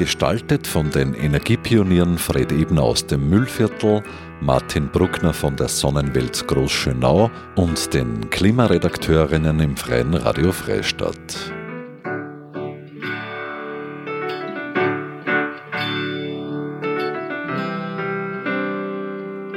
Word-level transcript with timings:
Gestaltet 0.00 0.66
von 0.66 0.90
den 0.90 1.12
Energiepionieren 1.12 2.16
Fred 2.16 2.52
Ebner 2.52 2.84
aus 2.84 3.06
dem 3.06 3.28
Müllviertel, 3.28 4.02
Martin 4.40 4.88
Bruckner 4.88 5.34
von 5.34 5.56
der 5.56 5.68
Sonnenwelt 5.68 6.48
Großschönau 6.48 7.30
und 7.54 7.92
den 7.92 8.30
Klimaredakteurinnen 8.30 9.60
im 9.60 9.76
Freien 9.76 10.14
Radio 10.14 10.52
Freistadt. 10.52 11.52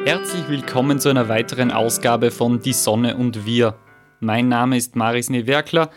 Herzlich 0.03 0.49
willkommen 0.49 0.99
zu 0.99 1.07
einer 1.07 1.29
weiteren 1.29 1.71
Ausgabe 1.71 2.31
von 2.31 2.59
Die 2.59 2.73
Sonne 2.73 3.15
und 3.15 3.45
wir. 3.45 3.75
Mein 4.19 4.49
Name 4.49 4.75
ist 4.75 4.97
Maris 4.97 5.29
Newerkler 5.29 5.89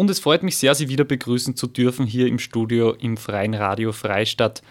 und 0.00 0.08
es 0.08 0.18
freut 0.18 0.42
mich 0.42 0.56
sehr, 0.56 0.74
Sie 0.74 0.88
wieder 0.88 1.04
begrüßen 1.04 1.56
zu 1.56 1.66
dürfen 1.66 2.06
hier 2.06 2.26
im 2.26 2.38
Studio 2.38 2.92
im 2.92 3.18
Freien 3.18 3.52
Radio 3.52 3.92
Freistadt. 3.92 4.62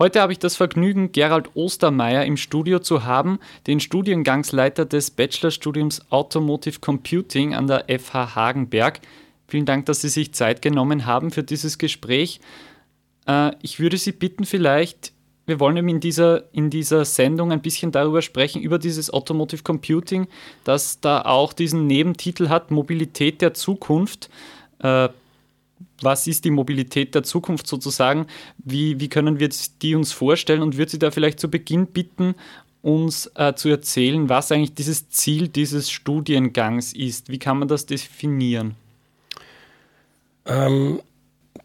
Heute 0.00 0.20
habe 0.20 0.32
ich 0.32 0.40
das 0.40 0.56
Vergnügen, 0.56 1.12
Gerald 1.12 1.50
Ostermeier 1.54 2.24
im 2.24 2.36
Studio 2.36 2.80
zu 2.80 3.04
haben, 3.04 3.38
den 3.68 3.78
Studiengangsleiter 3.78 4.84
des 4.84 5.12
Bachelorstudiums 5.12 6.10
Automotive 6.10 6.80
Computing 6.80 7.54
an 7.54 7.68
der 7.68 7.84
FH 8.00 8.34
Hagenberg. 8.34 8.98
Vielen 9.46 9.64
Dank, 9.64 9.86
dass 9.86 10.00
Sie 10.00 10.08
sich 10.08 10.34
Zeit 10.34 10.60
genommen 10.60 11.06
haben 11.06 11.30
für 11.30 11.44
dieses 11.44 11.78
Gespräch. 11.78 12.40
Äh, 13.28 13.52
ich 13.62 13.78
würde 13.78 13.96
Sie 13.96 14.10
bitten, 14.10 14.44
vielleicht, 14.44 15.12
wir 15.46 15.60
wollen 15.60 15.88
in 15.88 16.00
dieser, 16.00 16.52
in 16.52 16.68
dieser 16.68 17.04
Sendung 17.04 17.52
ein 17.52 17.62
bisschen 17.62 17.92
darüber 17.92 18.22
sprechen, 18.22 18.60
über 18.60 18.80
dieses 18.80 19.12
Automotive 19.12 19.62
Computing, 19.62 20.26
das 20.64 20.98
da 21.00 21.22
auch 21.22 21.52
diesen 21.52 21.86
Nebentitel 21.86 22.48
hat, 22.48 22.72
Mobilität 22.72 23.40
der 23.40 23.54
Zukunft. 23.54 24.30
Äh, 24.84 25.08
was 26.00 26.26
ist 26.26 26.44
die 26.44 26.50
Mobilität 26.50 27.14
der 27.14 27.22
Zukunft 27.22 27.66
sozusagen? 27.66 28.26
Wie, 28.58 29.00
wie 29.00 29.08
können 29.08 29.40
wir 29.40 29.48
die 29.82 29.94
uns 29.94 30.12
vorstellen? 30.12 30.62
Und 30.62 30.76
würde 30.76 30.92
Sie 30.92 30.98
da 30.98 31.10
vielleicht 31.10 31.40
zu 31.40 31.48
Beginn 31.48 31.86
bitten, 31.86 32.34
uns 32.82 33.30
äh, 33.34 33.54
zu 33.54 33.70
erzählen, 33.70 34.28
was 34.28 34.52
eigentlich 34.52 34.74
dieses 34.74 35.08
Ziel 35.08 35.48
dieses 35.48 35.90
Studiengangs 35.90 36.92
ist? 36.92 37.30
Wie 37.30 37.38
kann 37.38 37.58
man 37.58 37.68
das 37.68 37.86
definieren? 37.86 38.74
Ähm, 40.46 41.00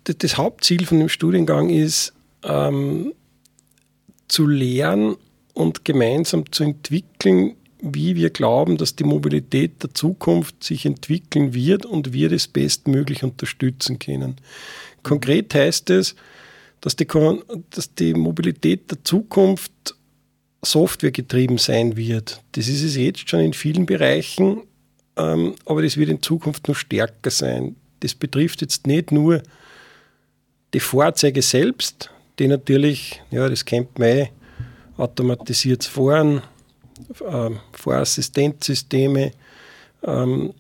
das 0.06 0.38
Hauptziel 0.38 0.86
von 0.86 1.00
dem 1.00 1.10
Studiengang 1.10 1.70
ist, 1.70 2.14
ähm, 2.44 3.14
zu 4.30 4.48
lernen 4.48 5.18
und 5.54 5.84
gemeinsam 5.84 6.50
zu 6.52 6.64
entwickeln, 6.64 7.56
wie 7.82 8.16
wir 8.16 8.30
glauben, 8.30 8.78
dass 8.78 8.96
die 8.96 9.04
Mobilität 9.04 9.82
der 9.84 9.94
Zukunft 9.94 10.64
sich 10.64 10.86
entwickeln 10.86 11.54
wird 11.54 11.86
und 11.86 12.14
wir 12.14 12.30
das 12.30 12.48
bestmöglich 12.48 13.24
unterstützen 13.24 14.00
können. 14.00 14.36
Konkret 15.04 15.54
heißt 15.54 15.90
es, 15.90 16.16
dass 16.82 16.96
die, 16.96 17.08
dass 17.70 17.94
die 17.96 18.14
Mobilität 18.14 18.92
der 18.92 19.04
Zukunft 19.04 19.72
softwaregetrieben 20.62 21.58
sein 21.58 21.96
wird. 21.96 22.42
Das 22.54 22.68
ist 22.68 22.84
es 22.84 22.96
jetzt 22.96 23.30
schon 23.30 23.40
in 23.40 23.54
vielen 23.54 23.86
Bereichen, 23.86 24.62
ähm, 25.16 25.56
aber 25.66 25.82
das 25.82 25.98
wird 25.98 26.10
in 26.10 26.22
Zukunft 26.22 26.68
noch 26.68 26.76
stärker 26.76 27.32
sein. 27.32 27.76
Das 28.02 28.14
betrifft 28.14 28.62
jetzt 28.62 28.88
nicht 28.88 29.12
nur 29.12 29.42
die 30.74 30.80
Fahrzeuge 30.80 31.42
selbst, 31.42 32.12
die 32.40 32.48
natürlich, 32.48 33.22
ja, 33.32 33.50
das 33.50 33.66
kennt 33.66 33.98
man 34.00 34.08
eh, 34.10 34.30
automatisiertes 34.98 35.88
Fahren, 35.88 36.42
äh, 37.20 37.50
Fahrassistenzsysteme, 37.74 39.32
ähm, 40.04 40.54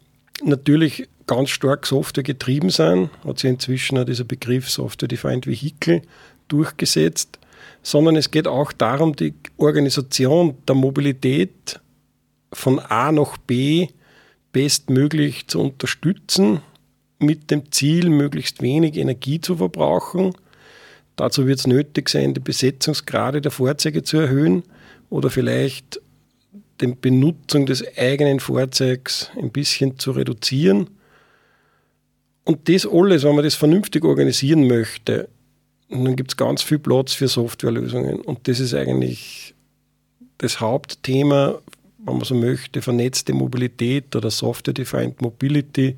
natürlich 0.43 1.07
ganz 1.27 1.49
stark 1.49 1.85
Software 1.85 2.23
getrieben 2.23 2.69
sein, 2.69 3.09
hat 3.25 3.39
sich 3.39 3.49
inzwischen 3.49 3.97
auch 3.97 4.05
dieser 4.05 4.23
Begriff 4.23 4.69
Software-Defined 4.69 5.47
Vehicle 5.47 6.01
durchgesetzt, 6.47 7.39
sondern 7.83 8.15
es 8.15 8.31
geht 8.31 8.47
auch 8.47 8.71
darum, 8.71 9.15
die 9.15 9.33
Organisation 9.57 10.57
der 10.67 10.75
Mobilität 10.75 11.79
von 12.51 12.79
A 12.79 13.11
nach 13.11 13.37
B 13.37 13.87
bestmöglich 14.51 15.47
zu 15.47 15.59
unterstützen, 15.59 16.61
mit 17.19 17.51
dem 17.51 17.71
Ziel, 17.71 18.09
möglichst 18.09 18.61
wenig 18.61 18.97
Energie 18.97 19.39
zu 19.41 19.57
verbrauchen. 19.57 20.33
Dazu 21.15 21.45
wird 21.45 21.59
es 21.59 21.67
nötig 21.67 22.09
sein, 22.09 22.33
die 22.33 22.39
Besetzungsgrade 22.39 23.41
der 23.41 23.51
Fahrzeuge 23.51 24.03
zu 24.03 24.17
erhöhen 24.17 24.63
oder 25.09 25.29
vielleicht 25.29 26.01
die 26.81 26.87
Benutzung 26.87 27.65
des 27.65 27.83
eigenen 27.97 28.39
Fahrzeugs 28.39 29.31
ein 29.37 29.51
bisschen 29.51 29.99
zu 29.99 30.11
reduzieren. 30.11 30.89
Und 32.45 32.67
das 32.69 32.87
alles, 32.87 33.23
wenn 33.23 33.35
man 33.35 33.43
das 33.43 33.55
vernünftig 33.55 34.03
organisieren 34.03 34.67
möchte, 34.67 35.29
dann 35.89 36.15
gibt 36.15 36.31
es 36.31 36.37
ganz 36.37 36.61
viel 36.61 36.79
Platz 36.79 37.13
für 37.13 37.27
Softwarelösungen. 37.27 38.21
Und 38.21 38.47
das 38.47 38.59
ist 38.59 38.73
eigentlich 38.73 39.53
das 40.37 40.59
Hauptthema, 40.59 41.59
wenn 41.99 42.15
man 42.15 42.23
so 42.23 42.35
möchte, 42.35 42.81
vernetzte 42.81 43.33
Mobilität 43.33 44.15
oder 44.15 44.31
Software-Defined 44.31 45.21
Mobility, 45.21 45.95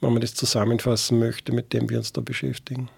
wenn 0.00 0.12
man 0.12 0.20
das 0.20 0.34
zusammenfassen 0.34 1.18
möchte, 1.18 1.52
mit 1.52 1.72
dem 1.72 1.88
wir 1.90 1.98
uns 1.98 2.12
da 2.12 2.20
beschäftigen. 2.20 2.88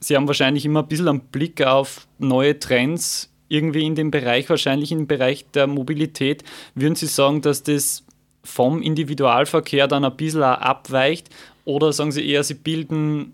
Sie 0.00 0.16
haben 0.16 0.26
wahrscheinlich 0.26 0.64
immer 0.64 0.82
ein 0.82 0.88
bisschen 0.88 1.08
einen 1.08 1.20
Blick 1.20 1.62
auf 1.62 2.06
neue 2.18 2.58
Trends 2.58 3.30
irgendwie 3.48 3.86
in 3.86 3.94
dem 3.94 4.10
Bereich, 4.10 4.48
wahrscheinlich 4.50 4.92
im 4.92 5.06
Bereich 5.06 5.46
der 5.54 5.66
Mobilität, 5.66 6.42
würden 6.74 6.94
Sie 6.94 7.06
sagen, 7.06 7.42
dass 7.42 7.62
das 7.62 8.04
vom 8.42 8.82
Individualverkehr 8.82 9.88
dann 9.88 10.04
ein 10.04 10.16
bisschen 10.16 10.42
abweicht? 10.42 11.30
Oder 11.64 11.92
sagen 11.92 12.12
Sie 12.12 12.28
eher, 12.28 12.44
Sie 12.44 12.54
bilden 12.54 13.32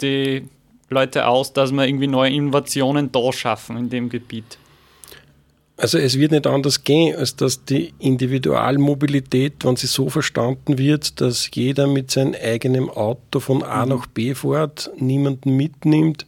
die 0.00 0.48
Leute 0.88 1.26
aus, 1.26 1.52
dass 1.52 1.72
wir 1.72 1.86
irgendwie 1.86 2.06
neue 2.06 2.32
Innovationen 2.32 3.10
da 3.12 3.32
schaffen 3.32 3.76
in 3.76 3.90
dem 3.90 4.08
Gebiet? 4.08 4.58
Also 5.78 5.98
es 5.98 6.18
wird 6.18 6.32
nicht 6.32 6.46
anders 6.46 6.84
gehen, 6.84 7.16
als 7.16 7.36
dass 7.36 7.64
die 7.66 7.92
Individualmobilität, 7.98 9.62
wenn 9.62 9.76
sie 9.76 9.86
so 9.86 10.08
verstanden 10.08 10.78
wird, 10.78 11.20
dass 11.20 11.50
jeder 11.52 11.86
mit 11.86 12.10
seinem 12.10 12.34
eigenen 12.34 12.88
Auto 12.88 13.40
von 13.40 13.62
A 13.62 13.84
mhm. 13.84 13.90
nach 13.90 14.06
B 14.06 14.34
fährt, 14.34 14.90
niemanden 14.96 15.54
mitnimmt, 15.54 16.26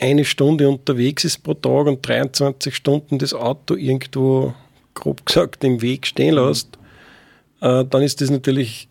eine 0.00 0.24
Stunde 0.24 0.68
unterwegs 0.68 1.24
ist 1.24 1.42
pro 1.42 1.54
Tag 1.54 1.86
und 1.86 2.06
23 2.06 2.74
Stunden 2.74 3.18
das 3.18 3.34
Auto 3.34 3.74
irgendwo, 3.74 4.54
grob 4.94 5.24
gesagt, 5.26 5.62
im 5.62 5.82
Weg 5.82 6.06
stehen 6.06 6.34
lässt, 6.34 6.78
äh, 7.60 7.84
dann 7.84 8.02
ist 8.02 8.20
das 8.20 8.30
natürlich 8.30 8.88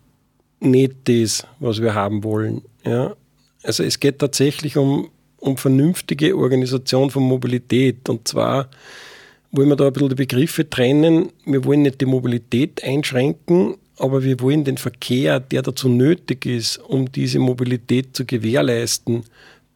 nicht 0.60 0.94
das, 1.04 1.46
was 1.58 1.82
wir 1.82 1.94
haben 1.94 2.22
wollen. 2.22 2.62
Ja? 2.84 3.14
Also 3.62 3.82
es 3.82 3.98
geht 3.98 4.18
tatsächlich 4.18 4.76
um, 4.76 5.10
um 5.38 5.56
vernünftige 5.56 6.36
Organisation 6.36 7.10
von 7.10 7.24
Mobilität. 7.24 8.08
Und 8.08 8.28
zwar 8.28 8.68
wollen 9.50 9.68
wir 9.68 9.76
da 9.76 9.86
ein 9.86 9.92
bisschen 9.92 10.10
die 10.10 10.14
Begriffe 10.14 10.68
trennen. 10.68 11.30
Wir 11.44 11.64
wollen 11.64 11.82
nicht 11.82 12.00
die 12.00 12.06
Mobilität 12.06 12.84
einschränken, 12.84 13.76
aber 13.98 14.22
wir 14.22 14.40
wollen 14.40 14.64
den 14.64 14.78
Verkehr, 14.78 15.40
der 15.40 15.62
dazu 15.62 15.88
nötig 15.88 16.46
ist, 16.46 16.78
um 16.78 17.10
diese 17.10 17.38
Mobilität 17.38 18.16
zu 18.16 18.24
gewährleisten, 18.24 19.24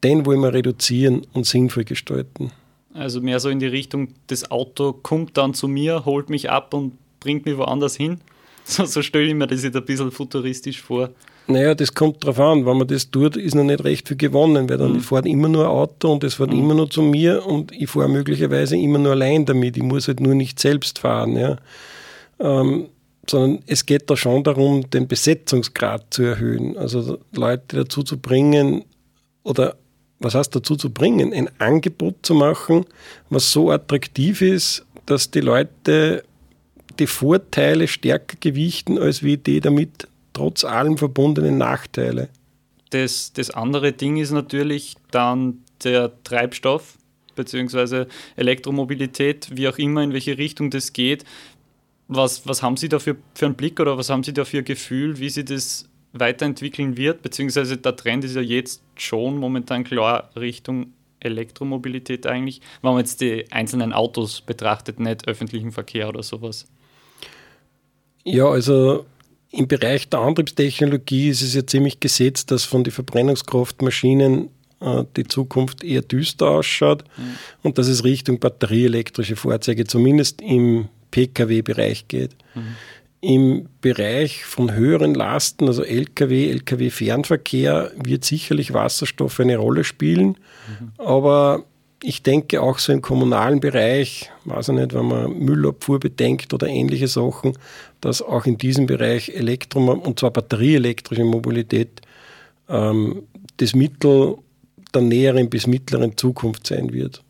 den 0.04 0.26
wollen 0.26 0.40
wir 0.40 0.52
reduzieren 0.52 1.26
und 1.32 1.46
sinnvoll 1.46 1.84
gestalten. 1.84 2.52
Also 2.92 3.20
mehr 3.20 3.40
so 3.40 3.48
in 3.48 3.58
die 3.58 3.66
Richtung, 3.66 4.08
das 4.28 4.50
Auto 4.50 4.92
kommt 4.92 5.36
dann 5.36 5.52
zu 5.52 5.66
mir, 5.66 6.04
holt 6.04 6.30
mich 6.30 6.50
ab 6.50 6.72
und 6.74 6.92
bringt 7.18 7.44
mich 7.46 7.56
woanders 7.56 7.96
hin. 7.96 8.20
So, 8.66 8.86
so 8.86 9.02
stelle 9.02 9.26
ich 9.26 9.34
mir 9.34 9.46
das 9.46 9.62
jetzt 9.62 9.76
ein 9.76 9.84
bisschen 9.84 10.10
futuristisch 10.10 10.80
vor. 10.80 11.10
Naja, 11.46 11.74
das 11.74 11.92
kommt 11.92 12.24
darauf 12.24 12.40
an. 12.40 12.64
Wenn 12.64 12.78
man 12.78 12.88
das 12.88 13.10
tut, 13.10 13.36
ist 13.36 13.54
noch 13.54 13.62
nicht 13.62 13.84
recht 13.84 14.08
viel 14.08 14.16
gewonnen, 14.16 14.70
weil 14.70 14.78
dann 14.78 14.94
mhm. 14.94 15.00
fährt 15.00 15.26
immer 15.26 15.50
nur 15.50 15.64
ein 15.64 15.70
Auto 15.70 16.10
und 16.10 16.24
es 16.24 16.32
fährt 16.32 16.50
mhm. 16.50 16.60
immer 16.60 16.74
nur 16.74 16.88
zu 16.88 17.02
mir 17.02 17.44
und 17.44 17.72
ich 17.72 17.90
fahre 17.90 18.08
möglicherweise 18.08 18.78
immer 18.78 18.98
nur 18.98 19.12
allein 19.12 19.44
damit. 19.44 19.76
Ich 19.76 19.82
muss 19.82 20.08
halt 20.08 20.20
nur 20.20 20.34
nicht 20.34 20.58
selbst 20.58 20.98
fahren. 21.00 21.36
Ja. 21.36 21.58
Ähm, 22.38 22.86
sondern 23.28 23.62
es 23.66 23.84
geht 23.84 24.08
da 24.08 24.16
schon 24.16 24.44
darum, 24.44 24.88
den 24.88 25.08
Besetzungsgrad 25.08 26.06
zu 26.08 26.22
erhöhen. 26.22 26.78
Also 26.78 27.18
Leute 27.32 27.76
dazu 27.76 28.02
zu 28.02 28.18
bringen 28.18 28.84
oder 29.42 29.76
was 30.18 30.34
heißt 30.34 30.54
dazu 30.54 30.76
zu 30.76 30.90
bringen, 30.90 31.32
ein 31.32 31.48
Angebot 31.58 32.16
zu 32.22 32.34
machen, 32.34 32.86
was 33.30 33.52
so 33.52 33.70
attraktiv 33.70 34.40
ist, 34.42 34.84
dass 35.06 35.30
die 35.30 35.40
Leute 35.40 36.24
die 36.98 37.06
Vorteile 37.06 37.88
stärker 37.88 38.36
gewichten, 38.40 38.98
als 38.98 39.22
wie 39.22 39.36
die 39.36 39.60
damit 39.60 40.08
trotz 40.32 40.64
allem 40.64 40.96
verbundenen 40.98 41.58
Nachteile. 41.58 42.28
Das, 42.90 43.32
das 43.32 43.50
andere 43.50 43.92
Ding 43.92 44.16
ist 44.16 44.30
natürlich 44.30 44.94
dann 45.10 45.58
der 45.82 46.12
Treibstoff 46.22 46.96
bzw. 47.34 48.06
Elektromobilität, 48.36 49.48
wie 49.52 49.68
auch 49.68 49.78
immer, 49.78 50.02
in 50.02 50.12
welche 50.12 50.38
Richtung 50.38 50.70
das 50.70 50.92
geht. 50.92 51.24
Was, 52.06 52.46
was 52.46 52.62
haben 52.62 52.76
Sie 52.76 52.88
da 52.88 52.98
für, 52.98 53.16
für 53.34 53.46
einen 53.46 53.54
Blick 53.54 53.80
oder 53.80 53.98
was 53.98 54.10
haben 54.10 54.22
Sie 54.22 54.32
da 54.32 54.44
für 54.44 54.58
ein 54.58 54.64
Gefühl, 54.64 55.18
wie 55.18 55.30
sich 55.30 55.44
das 55.46 55.88
weiterentwickeln 56.14 56.96
wird? 56.96 57.22
Beziehungsweise 57.22 57.76
der 57.76 57.96
Trend 57.96 58.24
ist 58.24 58.36
ja 58.36 58.42
jetzt 58.42 58.82
schon 58.96 59.36
momentan 59.36 59.84
klar 59.84 60.30
Richtung 60.36 60.92
Elektromobilität 61.20 62.26
eigentlich, 62.26 62.60
wenn 62.82 62.92
man 62.92 63.00
jetzt 63.00 63.20
die 63.20 63.50
einzelnen 63.50 63.92
Autos 63.92 64.40
betrachtet, 64.40 65.00
nicht 65.00 65.26
öffentlichen 65.26 65.72
Verkehr 65.72 66.08
oder 66.08 66.22
sowas. 66.22 66.66
Ja, 68.24 68.46
also 68.46 69.06
im 69.50 69.68
Bereich 69.68 70.08
der 70.08 70.20
Antriebstechnologie 70.20 71.28
ist 71.28 71.42
es 71.42 71.54
ja 71.54 71.66
ziemlich 71.66 72.00
gesetzt, 72.00 72.50
dass 72.50 72.64
von 72.64 72.84
den 72.84 72.92
Verbrennungskraftmaschinen 72.92 74.50
äh, 74.80 75.04
die 75.16 75.24
Zukunft 75.24 75.84
eher 75.84 76.02
düster 76.02 76.50
ausschaut 76.50 77.04
mhm. 77.16 77.36
und 77.62 77.78
dass 77.78 77.88
es 77.88 78.04
Richtung 78.04 78.38
batterieelektrische 78.38 79.36
Fahrzeuge 79.36 79.84
zumindest 79.84 80.40
im 80.42 80.88
Pkw-Bereich 81.10 82.08
geht. 82.08 82.32
Mhm. 82.54 82.76
Im 83.24 83.68
Bereich 83.80 84.44
von 84.44 84.74
höheren 84.74 85.14
Lasten, 85.14 85.66
also 85.66 85.82
Lkw, 85.82 86.50
Lkw-Fernverkehr, 86.50 87.92
wird 87.96 88.24
sicherlich 88.24 88.74
Wasserstoff 88.74 89.40
eine 89.40 89.56
Rolle 89.56 89.84
spielen. 89.84 90.36
Mhm. 90.68 90.92
Aber 90.98 91.64
ich 92.02 92.22
denke 92.22 92.60
auch 92.60 92.78
so 92.78 92.92
im 92.92 93.00
kommunalen 93.00 93.60
Bereich, 93.60 94.30
weiß 94.44 94.68
ich 94.68 94.74
nicht, 94.74 94.92
wenn 94.92 95.06
man 95.06 95.38
Müllabfuhr 95.38 96.00
bedenkt 96.00 96.52
oder 96.52 96.66
ähnliche 96.66 97.08
Sachen, 97.08 97.56
dass 98.02 98.20
auch 98.20 98.44
in 98.44 98.58
diesem 98.58 98.84
Bereich 98.84 99.30
Elektro- 99.30 99.92
und 99.92 100.20
zwar 100.20 100.30
batterieelektrische 100.30 101.24
Mobilität 101.24 102.02
ähm, 102.68 103.22
das 103.56 103.74
Mittel 103.74 104.36
der 104.92 105.00
näheren 105.00 105.48
bis 105.48 105.66
mittleren 105.66 106.14
Zukunft 106.16 106.66
sein 106.66 106.92
wird. 106.92 107.22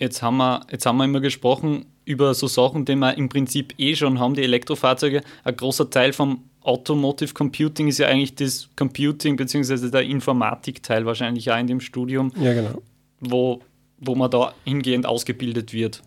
Jetzt 0.00 0.22
haben, 0.22 0.38
wir, 0.38 0.60
jetzt 0.70 0.86
haben 0.86 0.96
wir 0.96 1.04
immer 1.04 1.20
gesprochen 1.20 1.84
über 2.10 2.34
so 2.34 2.46
Sachen, 2.46 2.84
die 2.84 2.96
wir 2.96 3.16
im 3.16 3.28
Prinzip 3.28 3.74
eh 3.78 3.94
schon 3.94 4.18
haben, 4.18 4.34
die 4.34 4.42
Elektrofahrzeuge. 4.42 5.22
Ein 5.44 5.56
großer 5.56 5.90
Teil 5.90 6.12
vom 6.12 6.44
Automotive 6.62 7.32
Computing 7.32 7.88
ist 7.88 7.98
ja 7.98 8.08
eigentlich 8.08 8.34
das 8.34 8.68
Computing 8.76 9.36
bzw. 9.36 9.90
der 9.90 10.02
Informatikteil 10.02 11.06
wahrscheinlich 11.06 11.50
auch 11.50 11.58
in 11.58 11.66
dem 11.66 11.80
Studium. 11.80 12.32
Ja, 12.40 12.52
genau. 12.52 12.82
Wo, 13.20 13.60
wo 13.98 14.14
man 14.14 14.30
da 14.30 14.54
hingehend 14.64 15.06
ausgebildet 15.06 15.72
wird. 15.72 16.02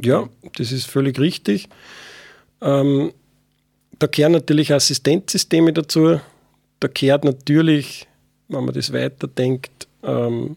Ja, 0.00 0.28
das 0.56 0.72
ist 0.72 0.86
völlig 0.86 1.18
richtig. 1.18 1.68
Ähm, 2.60 3.12
da 3.98 4.06
kehren 4.06 4.32
natürlich 4.32 4.72
Assistenzsysteme 4.72 5.72
dazu. 5.72 6.20
Da 6.80 6.88
kehrt 6.88 7.24
natürlich 7.24 8.08
wenn 8.48 8.64
man 8.64 8.74
das 8.74 8.92
weiterdenkt, 8.92 9.88
ähm, 10.02 10.54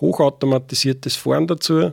hochautomatisiertes 0.00 1.16
Fahren 1.16 1.46
dazu. 1.46 1.92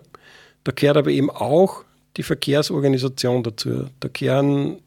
Da 0.64 0.72
gehört 0.72 0.98
aber 0.98 1.12
eben 1.12 1.30
auch 1.30 1.84
die 2.18 2.24
Verkehrsorganisation 2.24 3.44
dazu. 3.44 3.86
Da 4.00 4.10
gehören 4.12 4.78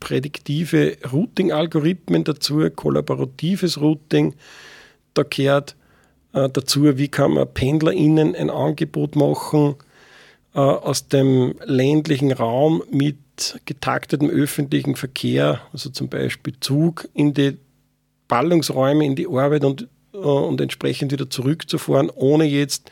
prädiktive 0.00 0.96
Routing-Algorithmen 1.12 2.24
dazu, 2.24 2.68
kollaboratives 2.74 3.80
Routing. 3.80 4.34
Da 5.14 5.22
gehört 5.22 5.76
äh, 6.32 6.48
dazu, 6.48 6.96
wie 6.96 7.08
kann 7.08 7.32
man 7.32 7.52
PendlerInnen 7.52 8.34
ein 8.34 8.50
Angebot 8.50 9.14
machen 9.14 9.76
äh, 10.54 10.58
aus 10.58 11.08
dem 11.08 11.54
ländlichen 11.64 12.32
Raum 12.32 12.82
mit 12.90 13.60
getaktetem 13.66 14.28
öffentlichen 14.28 14.96
Verkehr, 14.96 15.60
also 15.72 15.90
zum 15.90 16.08
Beispiel 16.08 16.54
Zug, 16.60 17.08
in 17.14 17.34
die 17.34 17.58
Ballungsräume 18.28 19.04
in 19.04 19.16
die 19.16 19.26
Arbeit 19.26 19.64
und, 19.64 19.88
äh, 20.14 20.16
und 20.16 20.60
entsprechend 20.60 21.12
wieder 21.12 21.28
zurückzufahren, 21.28 22.10
ohne 22.10 22.44
jetzt 22.44 22.90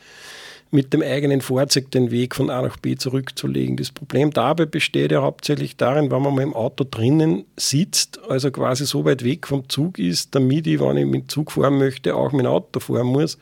mit 0.70 0.92
dem 0.92 1.02
eigenen 1.02 1.40
Fahrzeug 1.40 1.90
den 1.90 2.10
Weg 2.10 2.34
von 2.34 2.50
A 2.50 2.60
nach 2.60 2.76
B 2.76 2.96
zurückzulegen. 2.96 3.76
Das 3.76 3.90
Problem 3.90 4.30
dabei 4.30 4.66
besteht 4.66 5.12
ja 5.12 5.22
hauptsächlich 5.22 5.76
darin, 5.76 6.10
wenn 6.10 6.22
man 6.22 6.34
mal 6.34 6.42
im 6.42 6.54
Auto 6.54 6.84
drinnen 6.88 7.44
sitzt, 7.56 8.20
also 8.28 8.50
quasi 8.50 8.84
so 8.84 9.04
weit 9.04 9.24
weg 9.24 9.46
vom 9.46 9.68
Zug 9.68 9.98
ist, 9.98 10.34
damit 10.34 10.66
ich, 10.66 10.80
wenn 10.80 10.96
ich 10.98 11.06
mit 11.06 11.22
dem 11.22 11.28
Zug 11.28 11.52
fahren 11.52 11.78
möchte, 11.78 12.14
auch 12.14 12.32
mit 12.32 12.44
dem 12.44 12.52
Auto 12.52 12.80
fahren 12.80 13.06
muss, 13.06 13.38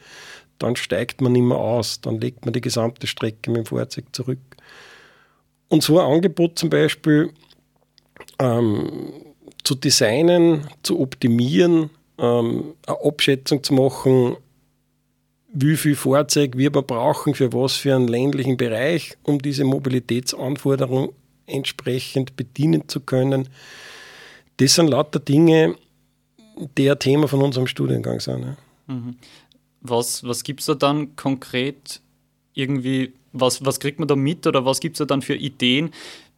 dann 0.59 0.77
steigt 0.77 1.21
man 1.21 1.33
mehr 1.33 1.59
aus, 1.59 2.01
dann 2.01 2.21
legt 2.21 2.45
man 2.45 2.55
die 2.55 2.61
gesamte 2.61 3.07
Strecke 3.07 3.51
mit 3.51 3.59
dem 3.59 3.67
Fahrzeug 3.67 4.05
zurück. 4.13 4.39
Und 5.69 5.83
so 5.83 5.99
ein 5.99 6.07
Angebot 6.07 6.59
zum 6.59 6.71
Beispiel 6.71 7.31
ähm, 8.39 9.13
zu 9.65 9.75
designen, 9.75 10.69
zu 10.83 11.01
optimieren, 11.01 11.91
ähm, 12.19 12.75
eine 12.87 13.05
Abschätzung 13.05 13.65
zu 13.65 13.75
machen, 13.75 14.37
wie 15.59 15.77
viel 15.77 15.97
Fahrzeug 15.97 16.59
wir 16.59 16.71
brauchen, 16.71 17.35
für 17.35 17.53
was 17.55 17.77
für 17.77 17.95
einen 17.95 18.09
ländlichen 18.09 18.59
Bereich, 18.59 19.17
um 19.23 19.41
diese 19.41 19.65
Mobilitätsanforderung 19.65 21.15
entsprechend 21.47 22.37
bedienen 22.37 22.89
zu 22.89 23.01
können. 23.01 23.49
Das 24.59 24.75
sind 24.75 24.89
lauter 24.89 25.19
Dinge, 25.19 25.77
die 26.77 26.91
ein 26.91 26.99
Thema 26.99 27.27
von 27.27 27.41
unserem 27.41 27.67
Studiengang 27.67 28.21
sind. 28.21 28.43
Ja. 28.43 28.57
Mhm. 28.95 29.17
Was, 29.81 30.25
was 30.25 30.43
gibt 30.43 30.61
es 30.61 30.67
da 30.67 30.75
dann 30.75 31.17
konkret 31.17 32.03
irgendwie, 32.53 33.15
was, 33.33 33.65
was 33.65 33.81
kriegt 33.81 33.99
man 33.99 34.09
da 34.09 34.17
mit 34.17 34.47
oder 34.47 34.67
was 34.67 34.81
gibt 34.81 34.97
es 34.97 34.99
da 34.99 35.05
dann 35.07 35.23
für 35.23 35.37
Ideen, 35.37 35.91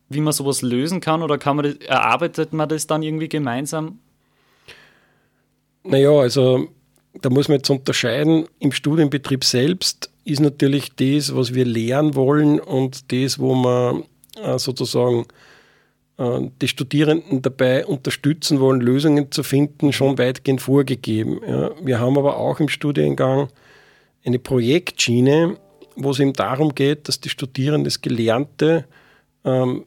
wie 0.09 0.21
man 0.21 0.33
sowas 0.33 0.63
lösen 0.63 1.01
kann 1.01 1.23
oder 1.23 1.39
kann 1.39 1.57
man 1.57 1.65
das, 1.65 1.75
erarbeitet 1.87 2.53
man 2.53 2.69
das 2.69 2.87
dann 2.87 3.03
irgendwie 3.03 3.29
gemeinsam? 3.29 3.99
Naja, 5.83 6.11
also 6.11 6.69
da 7.15 7.31
muss 7.31 7.49
man 7.49 7.59
jetzt 7.59 7.71
unterscheiden. 7.71 8.47
Im 8.59 8.73
Studienbetrieb 8.73 9.45
selbst 9.45 10.11
ist 10.25 10.41
natürlich 10.41 10.95
das, 10.95 11.35
was 11.35 11.55
wir 11.55 11.65
lernen 11.65 12.15
wollen 12.15 12.61
und 12.61 13.13
das, 13.13 13.39
wo 13.39 13.55
man 13.55 14.05
äh, 14.43 14.59
sozusagen 14.59 15.27
äh, 16.19 16.41
die 16.61 16.69
Studierenden 16.69 17.43
dabei 17.43 17.87
unterstützen 17.87 18.61
wollen, 18.61 18.81
Lösungen 18.81 19.33
zu 19.33 19.43
finden, 19.43 19.93
schon 19.93 20.19
weitgehend 20.19 20.61
vorgegeben. 20.61 21.41
Wir 21.83 21.99
haben 22.01 22.19
aber 22.19 22.37
auch 22.37 22.61
im 22.61 22.69
Studiengang 22.69 23.49
eine 24.25 24.39
Projektschiene, 24.39 25.57
wo 25.97 26.11
es 26.11 26.21
eben 26.21 26.33
darum 26.33 26.75
geht, 26.75 27.09
dass 27.09 27.21
die 27.21 27.29
Studierenden 27.29 27.85
das 27.85 28.01
Gelernte 28.01 28.85
ähm, 29.45 29.85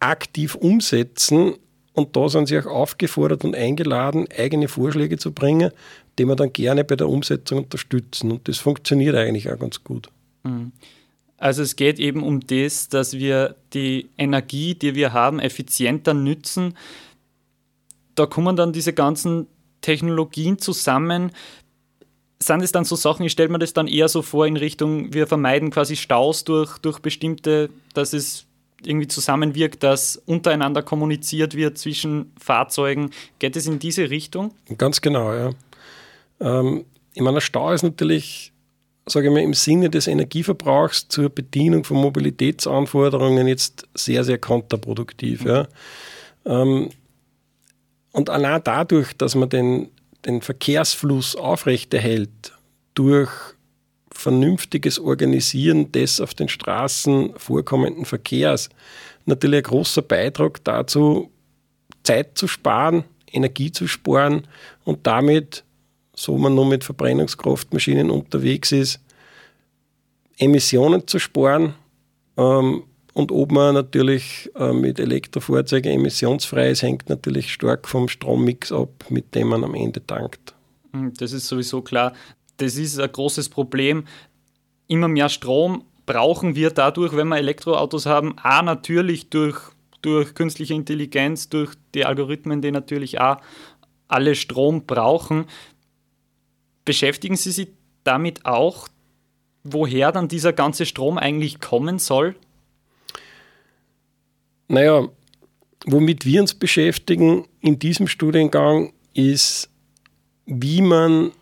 aktiv 0.00 0.54
umsetzen. 0.54 1.54
Und 1.92 2.16
da 2.16 2.28
sind 2.28 2.46
sie 2.46 2.58
auch 2.58 2.66
aufgefordert 2.66 3.44
und 3.44 3.54
eingeladen, 3.54 4.26
eigene 4.36 4.68
Vorschläge 4.68 5.16
zu 5.16 5.32
bringen, 5.32 5.70
die 6.18 6.24
wir 6.26 6.36
dann 6.36 6.52
gerne 6.52 6.84
bei 6.84 6.96
der 6.96 7.08
Umsetzung 7.08 7.58
unterstützen. 7.58 8.30
Und 8.30 8.48
das 8.48 8.58
funktioniert 8.58 9.16
eigentlich 9.16 9.50
auch 9.50 9.58
ganz 9.58 9.82
gut. 9.82 10.08
Mhm. 10.44 10.72
Also 11.36 11.62
es 11.62 11.76
geht 11.76 11.98
eben 11.98 12.22
um 12.22 12.40
das, 12.40 12.88
dass 12.88 13.14
wir 13.14 13.56
die 13.72 14.08
Energie, 14.16 14.74
die 14.74 14.94
wir 14.94 15.12
haben, 15.12 15.40
effizienter 15.40 16.14
nützen. 16.14 16.74
Da 18.14 18.26
kommen 18.26 18.56
dann 18.56 18.72
diese 18.72 18.92
ganzen 18.92 19.46
Technologien 19.80 20.58
zusammen. 20.58 21.32
Sind 22.38 22.62
es 22.62 22.72
dann 22.72 22.84
so 22.84 22.96
Sachen, 22.96 23.26
ich 23.26 23.32
stelle 23.32 23.48
mir 23.48 23.58
das 23.58 23.72
dann 23.72 23.88
eher 23.88 24.08
so 24.08 24.22
vor 24.22 24.46
in 24.46 24.56
Richtung, 24.56 25.12
wir 25.12 25.26
vermeiden 25.26 25.70
quasi 25.70 25.96
Staus 25.96 26.44
durch, 26.44 26.78
durch 26.78 27.00
bestimmte, 27.00 27.70
dass 27.94 28.12
es 28.12 28.46
irgendwie 28.86 29.08
zusammenwirkt, 29.08 29.82
dass 29.82 30.16
untereinander 30.26 30.82
kommuniziert 30.82 31.54
wird 31.54 31.78
zwischen 31.78 32.32
Fahrzeugen. 32.38 33.10
Geht 33.38 33.56
es 33.56 33.66
in 33.66 33.78
diese 33.78 34.10
Richtung? 34.10 34.52
Ganz 34.78 35.00
genau, 35.00 35.32
ja. 35.32 35.50
Ähm, 36.44 36.84
ich 37.14 37.22
meine, 37.22 37.40
Stau 37.40 37.72
ist 37.72 37.82
natürlich, 37.82 38.52
sage 39.06 39.28
ich 39.28 39.32
mal, 39.32 39.42
im 39.42 39.54
Sinne 39.54 39.90
des 39.90 40.06
Energieverbrauchs 40.06 41.08
zur 41.08 41.30
Bedienung 41.30 41.84
von 41.84 41.96
Mobilitätsanforderungen 41.96 43.48
jetzt 43.48 43.88
sehr, 43.94 44.22
sehr 44.24 44.38
kontraproduktiv. 44.38 45.44
Ja. 45.44 45.66
Ähm, 46.44 46.90
und 48.12 48.30
allein 48.30 48.60
dadurch, 48.62 49.12
dass 49.16 49.34
man 49.34 49.48
den, 49.48 49.88
den 50.24 50.42
Verkehrsfluss 50.42 51.34
aufrechterhält 51.34 52.52
durch 52.94 53.30
vernünftiges 54.12 55.00
Organisieren 55.00 55.90
des 55.90 56.20
auf 56.20 56.34
den 56.34 56.48
Straßen 56.48 57.34
vorkommenden 57.36 58.04
Verkehrs 58.04 58.68
natürlich 59.26 59.58
ein 59.58 59.64
großer 59.64 60.02
Beitrag 60.02 60.62
dazu, 60.64 61.30
Zeit 62.04 62.38
zu 62.38 62.46
sparen, 62.46 63.04
Energie 63.32 63.72
zu 63.72 63.88
sparen 63.88 64.46
und 64.84 65.06
damit, 65.06 65.64
so 66.14 66.36
man 66.38 66.54
nur 66.54 66.66
mit 66.66 66.84
Verbrennungskraftmaschinen 66.84 68.10
unterwegs 68.10 68.72
ist, 68.72 69.00
Emissionen 70.38 71.06
zu 71.06 71.18
sparen 71.18 71.74
ähm, 72.36 72.84
und 73.12 73.30
ob 73.30 73.52
man 73.52 73.74
natürlich 73.74 74.50
äh, 74.56 74.72
mit 74.72 74.98
Elektrofahrzeugen 74.98 75.92
emissionsfrei 75.92 76.70
ist, 76.70 76.82
hängt 76.82 77.08
natürlich 77.08 77.52
stark 77.52 77.88
vom 77.88 78.08
Strommix 78.08 78.72
ab, 78.72 79.04
mit 79.08 79.34
dem 79.34 79.48
man 79.48 79.62
am 79.62 79.74
Ende 79.74 80.04
tankt. 80.04 80.54
Hm, 80.92 81.12
das 81.14 81.32
ist 81.32 81.46
sowieso 81.46 81.82
klar 81.82 82.12
das 82.56 82.76
ist 82.76 82.98
ein 82.98 83.10
großes 83.10 83.48
Problem. 83.48 84.04
Immer 84.86 85.08
mehr 85.08 85.28
Strom 85.28 85.84
brauchen 86.06 86.54
wir 86.54 86.70
dadurch, 86.70 87.16
wenn 87.16 87.28
wir 87.28 87.38
Elektroautos 87.38 88.06
haben, 88.06 88.36
A 88.42 88.62
natürlich 88.62 89.30
durch, 89.30 89.56
durch 90.02 90.34
künstliche 90.34 90.74
Intelligenz, 90.74 91.48
durch 91.48 91.74
die 91.94 92.04
Algorithmen, 92.04 92.60
die 92.60 92.70
natürlich 92.70 93.20
auch 93.20 93.38
alle 94.08 94.34
Strom 94.34 94.84
brauchen. 94.86 95.46
Beschäftigen 96.84 97.36
Sie 97.36 97.50
sich 97.50 97.68
damit 98.04 98.44
auch, 98.44 98.88
woher 99.62 100.12
dann 100.12 100.28
dieser 100.28 100.52
ganze 100.52 100.86
Strom 100.86 101.18
eigentlich 101.18 101.60
kommen 101.60 101.98
soll? 101.98 102.34
Naja, 104.68 105.08
womit 105.86 106.24
wir 106.24 106.40
uns 106.40 106.54
beschäftigen 106.54 107.46
in 107.60 107.78
diesem 107.78 108.08
Studiengang 108.08 108.92
ist, 109.14 109.70
wie 110.46 110.82
man 110.82 111.32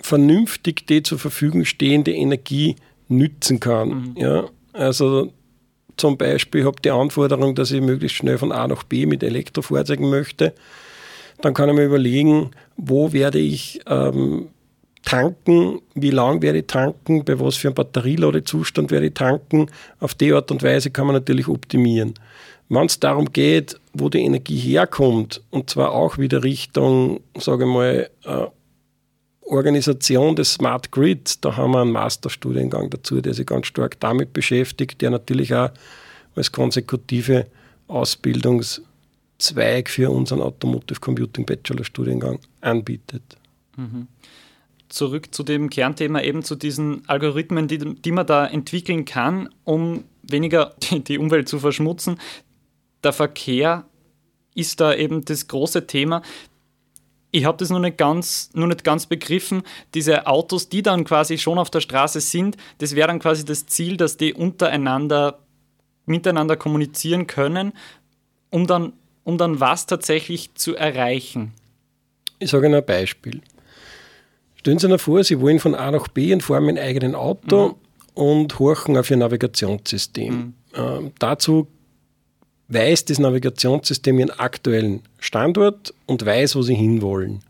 vernünftig 0.00 0.86
die 0.86 1.02
zur 1.02 1.18
Verfügung 1.18 1.64
stehende 1.64 2.12
Energie 2.12 2.76
nützen 3.08 3.58
kann. 3.58 3.88
Mhm. 3.88 4.16
Ja, 4.16 4.48
also 4.72 5.32
zum 5.96 6.16
Beispiel 6.16 6.64
habe 6.64 6.76
ich 6.76 6.82
die 6.82 6.90
Anforderung, 6.90 7.54
dass 7.54 7.72
ich 7.72 7.80
möglichst 7.80 8.16
schnell 8.16 8.38
von 8.38 8.52
A 8.52 8.68
nach 8.68 8.84
B 8.84 9.06
mit 9.06 9.22
Elektrofahrzeugen 9.22 10.08
möchte. 10.08 10.54
Dann 11.40 11.54
kann 11.54 11.68
ich 11.68 11.74
mir 11.74 11.84
überlegen, 11.84 12.50
wo 12.76 13.12
werde 13.12 13.38
ich 13.38 13.80
ähm, 13.86 14.48
tanken, 15.04 15.80
wie 15.94 16.10
lang 16.10 16.42
werde 16.42 16.58
ich 16.58 16.66
tanken, 16.66 17.24
bei 17.24 17.38
was 17.38 17.56
für 17.56 17.68
einem 17.68 17.74
Batterieladezustand 17.74 18.90
werde 18.90 19.06
ich 19.06 19.14
tanken. 19.14 19.70
Auf 20.00 20.14
die 20.14 20.32
Art 20.32 20.50
und 20.50 20.62
Weise 20.62 20.90
kann 20.90 21.06
man 21.06 21.14
natürlich 21.14 21.48
optimieren. 21.48 22.14
Wenn 22.68 22.86
es 22.86 23.00
darum 23.00 23.32
geht, 23.32 23.80
wo 23.94 24.08
die 24.08 24.20
Energie 24.20 24.58
herkommt, 24.58 25.42
und 25.50 25.70
zwar 25.70 25.92
auch 25.92 26.18
wieder 26.18 26.42
Richtung, 26.44 27.20
sage 27.38 27.64
ich 27.64 27.70
mal, 27.70 28.10
äh, 28.24 28.46
Organisation 29.42 30.36
des 30.36 30.52
Smart 30.52 30.90
Grids, 30.90 31.40
da 31.40 31.56
haben 31.56 31.72
wir 31.72 31.80
einen 31.80 31.92
Masterstudiengang 31.92 32.90
dazu, 32.90 33.22
der 33.22 33.32
sich 33.32 33.46
ganz 33.46 33.66
stark 33.66 33.98
damit 34.00 34.34
beschäftigt, 34.34 35.00
der 35.00 35.10
natürlich 35.10 35.54
auch 35.54 35.70
als 36.34 36.52
konsekutive 36.52 37.46
Ausbildungszweig 39.38 39.88
für 39.88 40.10
unseren 40.10 40.40
Automotive 40.40 41.00
Computing 41.00 41.46
Bachelor 41.46 41.84
Studiengang 41.84 42.40
anbietet. 42.60 43.22
Mhm. 43.76 44.08
Zurück 44.88 45.34
zu 45.34 45.42
dem 45.42 45.70
Kernthema, 45.70 46.22
eben 46.22 46.42
zu 46.42 46.56
diesen 46.56 47.08
Algorithmen, 47.08 47.68
die, 47.68 47.78
die 47.78 48.12
man 48.12 48.26
da 48.26 48.46
entwickeln 48.46 49.04
kann, 49.04 49.48
um 49.64 50.04
weniger 50.22 50.74
die, 50.82 51.04
die 51.04 51.18
Umwelt 51.18 51.48
zu 51.48 51.58
verschmutzen. 51.58 52.18
Der 53.04 53.12
Verkehr 53.12 53.84
ist 54.54 54.80
da 54.80 54.94
eben 54.94 55.24
das 55.24 55.46
große 55.46 55.86
Thema 55.86 56.22
ich 57.30 57.44
habe 57.44 57.58
das 57.58 57.68
noch 57.68 57.78
nicht, 57.78 57.98
ganz, 57.98 58.50
noch 58.54 58.66
nicht 58.66 58.84
ganz 58.84 59.04
begriffen. 59.04 59.62
Diese 59.92 60.26
Autos, 60.26 60.70
die 60.70 60.82
dann 60.82 61.04
quasi 61.04 61.36
schon 61.36 61.58
auf 61.58 61.68
der 61.68 61.80
Straße 61.80 62.20
sind, 62.20 62.56
das 62.78 62.94
wäre 62.94 63.08
dann 63.08 63.18
quasi 63.18 63.44
das 63.44 63.66
Ziel, 63.66 63.98
dass 63.98 64.16
die 64.16 64.32
untereinander 64.32 65.38
miteinander 66.06 66.56
kommunizieren 66.56 67.26
können, 67.26 67.74
um 68.48 68.66
dann, 68.66 68.94
um 69.28 69.36
dann 69.36 69.60
was 69.60 69.84
tatsächlich 69.84 70.54
zu 70.54 70.74
erreichen. 70.74 71.52
Ich 72.38 72.50
sage 72.50 72.66
Ihnen 72.66 72.76
ein 72.76 72.86
Beispiel. 72.86 73.42
Stellen 74.54 74.78
Sie 74.78 74.88
sich 74.88 75.02
vor, 75.02 75.22
Sie 75.22 75.38
wollen 75.38 75.58
von 75.58 75.74
A 75.74 75.90
nach 75.90 76.08
B 76.08 76.32
und 76.32 76.42
fahren 76.42 76.64
mit 76.64 76.78
einem 76.78 76.88
eigenen 76.88 77.14
Auto 77.14 77.68
mhm. 77.68 77.74
und 78.14 78.58
horchen 78.58 78.96
auf 78.96 79.10
Ihr 79.10 79.18
Navigationssystem. 79.18 80.34
Mhm. 80.34 80.54
Ähm, 80.74 81.12
dazu 81.18 81.66
weiß 82.68 83.04
das 83.04 83.18
Navigationssystem 83.18 84.18
ihren 84.18 84.30
aktuellen 84.30 85.02
Standort 85.18 85.92
und 86.06 86.24
weiß, 86.24 86.56
wo 86.56 86.62
sie 86.62 86.74
hinwollen. 86.74 87.40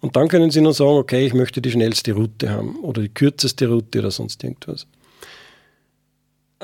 Und 0.00 0.16
dann 0.16 0.28
können 0.28 0.50
sie 0.50 0.62
nur 0.62 0.72
sagen, 0.72 0.96
okay, 0.96 1.26
ich 1.26 1.34
möchte 1.34 1.60
die 1.60 1.70
schnellste 1.70 2.14
Route 2.14 2.48
haben 2.48 2.76
oder 2.76 3.02
die 3.02 3.10
kürzeste 3.10 3.68
Route 3.68 3.98
oder 3.98 4.10
sonst 4.10 4.42
irgendwas. 4.42 4.86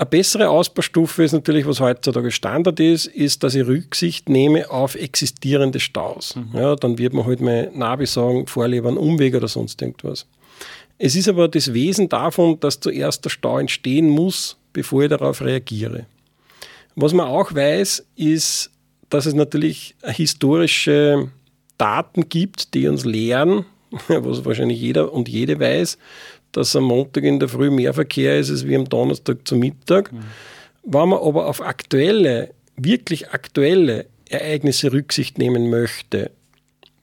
Eine 0.00 0.08
bessere 0.08 0.48
Ausbaustufe 0.48 1.24
ist 1.24 1.32
natürlich, 1.32 1.66
was 1.66 1.78
heutzutage 1.78 2.30
Standard 2.30 2.80
ist, 2.80 3.04
ist, 3.04 3.42
dass 3.42 3.54
ich 3.54 3.66
Rücksicht 3.66 4.30
nehme 4.30 4.70
auf 4.70 4.94
existierende 4.94 5.78
Staus. 5.78 6.36
Mhm. 6.36 6.58
Ja, 6.58 6.74
dann 6.74 6.96
wird 6.96 7.12
man 7.12 7.26
halt 7.26 7.42
mal 7.42 7.70
Navi 7.74 8.06
sagen, 8.06 8.46
einen 8.56 8.96
Umweg 8.96 9.34
oder 9.34 9.46
sonst 9.46 9.82
irgendwas. 9.82 10.26
Es 10.96 11.14
ist 11.16 11.28
aber 11.28 11.48
das 11.48 11.74
Wesen 11.74 12.08
davon, 12.08 12.58
dass 12.60 12.80
zuerst 12.80 13.26
der 13.26 13.28
Stau 13.28 13.58
entstehen 13.58 14.08
muss, 14.08 14.56
bevor 14.72 15.02
ich 15.02 15.10
darauf 15.10 15.42
reagiere. 15.42 16.06
Was 16.94 17.12
man 17.12 17.26
auch 17.26 17.54
weiß, 17.54 18.02
ist, 18.16 18.70
dass 19.10 19.26
es 19.26 19.34
natürlich 19.34 19.96
historische 20.02 21.30
Daten 21.76 22.26
gibt, 22.30 22.72
die 22.72 22.88
uns 22.88 23.04
lehren, 23.04 23.66
was 24.08 24.46
wahrscheinlich 24.46 24.80
jeder 24.80 25.12
und 25.12 25.28
jede 25.28 25.60
weiß, 25.60 25.98
dass 26.52 26.74
am 26.76 26.84
Montag 26.84 27.24
in 27.24 27.38
der 27.38 27.48
Früh 27.48 27.70
mehr 27.70 27.94
Verkehr 27.94 28.38
ist 28.38 28.50
als 28.50 28.66
wie 28.66 28.76
am 28.76 28.88
Donnerstag 28.88 29.46
zum 29.46 29.60
Mittag. 29.60 30.12
Mhm. 30.12 30.20
Wenn 30.82 31.08
man 31.08 31.20
aber 31.20 31.46
auf 31.46 31.60
aktuelle, 31.60 32.52
wirklich 32.76 33.30
aktuelle 33.30 34.06
Ereignisse 34.28 34.92
Rücksicht 34.92 35.38
nehmen 35.38 35.70
möchte, 35.70 36.30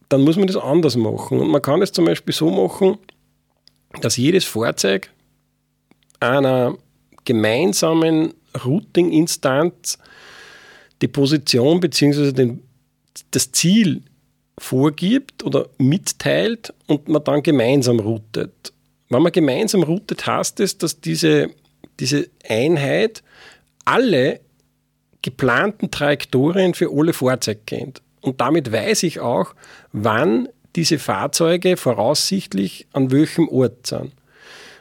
dann 0.09 0.23
muss 0.23 0.37
man 0.37 0.47
das 0.47 0.55
anders 0.55 0.95
machen. 0.95 1.39
Und 1.39 1.49
man 1.49 1.61
kann 1.61 1.81
es 1.81 1.91
zum 1.91 2.05
Beispiel 2.05 2.33
so 2.33 2.49
machen, 2.49 2.97
dass 4.01 4.17
jedes 4.17 4.45
Fahrzeug 4.45 5.11
einer 6.19 6.77
gemeinsamen 7.25 8.33
Routing-Instanz 8.65 9.99
die 11.01 11.07
Position 11.07 11.79
bzw. 11.79 12.55
das 13.31 13.51
Ziel 13.51 14.01
vorgibt 14.57 15.43
oder 15.43 15.69
mitteilt 15.77 16.73
und 16.87 17.07
man 17.07 17.23
dann 17.23 17.43
gemeinsam 17.43 17.99
routet. 17.99 18.73
Wenn 19.09 19.21
man 19.21 19.31
gemeinsam 19.31 19.83
routet, 19.83 20.25
heißt 20.25 20.59
es, 20.59 20.77
dass 20.77 20.99
diese, 20.99 21.49
diese 21.99 22.27
Einheit 22.47 23.23
alle 23.85 24.39
geplanten 25.21 25.91
Trajektorien 25.91 26.73
für 26.73 26.89
alle 26.91 27.13
Fahrzeuge 27.13 27.61
kennt. 27.65 28.01
Und 28.21 28.41
damit 28.41 28.71
weiß 28.71 29.03
ich 29.03 29.19
auch, 29.19 29.53
wann 29.91 30.49
diese 30.75 30.99
Fahrzeuge 30.99 31.77
voraussichtlich 31.77 32.87
an 32.93 33.11
welchem 33.11 33.47
Ort 33.47 33.87
sind. 33.87 34.11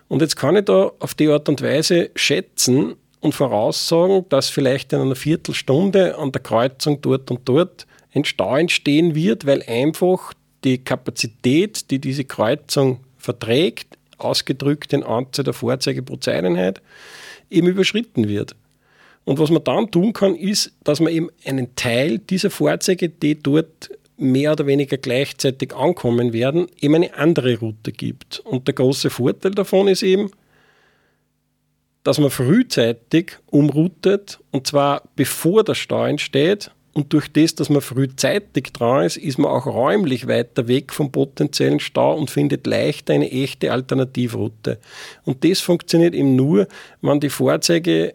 Und 0.08 0.22
jetzt 0.22 0.36
kann 0.36 0.56
ich 0.56 0.64
da 0.64 0.92
auf 0.98 1.14
die 1.14 1.28
Art 1.28 1.48
und 1.48 1.62
Weise 1.62 2.10
schätzen, 2.14 2.96
und 3.26 3.34
voraussagen, 3.34 4.24
dass 4.28 4.48
vielleicht 4.48 4.92
in 4.92 5.00
einer 5.00 5.16
Viertelstunde 5.16 6.16
an 6.16 6.32
der 6.32 6.42
Kreuzung 6.42 7.00
dort 7.00 7.30
und 7.30 7.40
dort 7.44 7.86
ein 8.14 8.24
Stau 8.24 8.56
entstehen 8.56 9.14
wird, 9.14 9.46
weil 9.46 9.62
einfach 9.64 10.32
die 10.64 10.78
Kapazität, 10.78 11.90
die 11.90 11.98
diese 11.98 12.24
Kreuzung 12.24 13.00
verträgt, 13.18 13.95
ausgedrückt 14.18 14.92
in 14.92 15.02
Anzahl 15.02 15.44
der 15.44 15.54
Fahrzeuge 15.54 16.02
pro 16.02 16.16
Zeiteinheit, 16.16 16.80
eben 17.50 17.66
überschritten 17.66 18.28
wird. 18.28 18.56
Und 19.24 19.38
was 19.38 19.50
man 19.50 19.64
dann 19.64 19.90
tun 19.90 20.12
kann, 20.12 20.36
ist, 20.36 20.72
dass 20.84 21.00
man 21.00 21.12
eben 21.12 21.30
einen 21.44 21.74
Teil 21.74 22.18
dieser 22.18 22.50
Fahrzeuge, 22.50 23.08
die 23.08 23.40
dort 23.40 23.90
mehr 24.16 24.52
oder 24.52 24.66
weniger 24.66 24.96
gleichzeitig 24.96 25.74
ankommen 25.74 26.32
werden, 26.32 26.68
eben 26.80 26.94
eine 26.94 27.14
andere 27.14 27.58
Route 27.58 27.92
gibt. 27.92 28.40
Und 28.40 28.66
der 28.66 28.74
große 28.74 29.10
Vorteil 29.10 29.50
davon 29.52 29.88
ist 29.88 30.02
eben, 30.02 30.30
dass 32.02 32.18
man 32.18 32.30
frühzeitig 32.30 33.32
umroutet 33.46 34.38
und 34.52 34.66
zwar 34.66 35.02
bevor 35.16 35.64
der 35.64 35.74
Stau 35.74 36.06
entsteht. 36.06 36.70
Und 36.96 37.12
durch 37.12 37.30
das, 37.30 37.54
dass 37.54 37.68
man 37.68 37.82
frühzeitig 37.82 38.72
dran 38.72 39.04
ist, 39.04 39.18
ist 39.18 39.36
man 39.36 39.50
auch 39.50 39.66
räumlich 39.66 40.28
weiter 40.28 40.66
weg 40.66 40.94
vom 40.94 41.12
potenziellen 41.12 41.78
Stau 41.78 42.16
und 42.16 42.30
findet 42.30 42.66
leichter 42.66 43.12
eine 43.12 43.30
echte 43.30 43.70
Alternativroute. 43.70 44.78
Und 45.24 45.44
das 45.44 45.60
funktioniert 45.60 46.14
eben 46.14 46.36
nur, 46.36 46.66
wenn 47.02 47.20
die 47.20 47.28
Fahrzeuge 47.28 48.14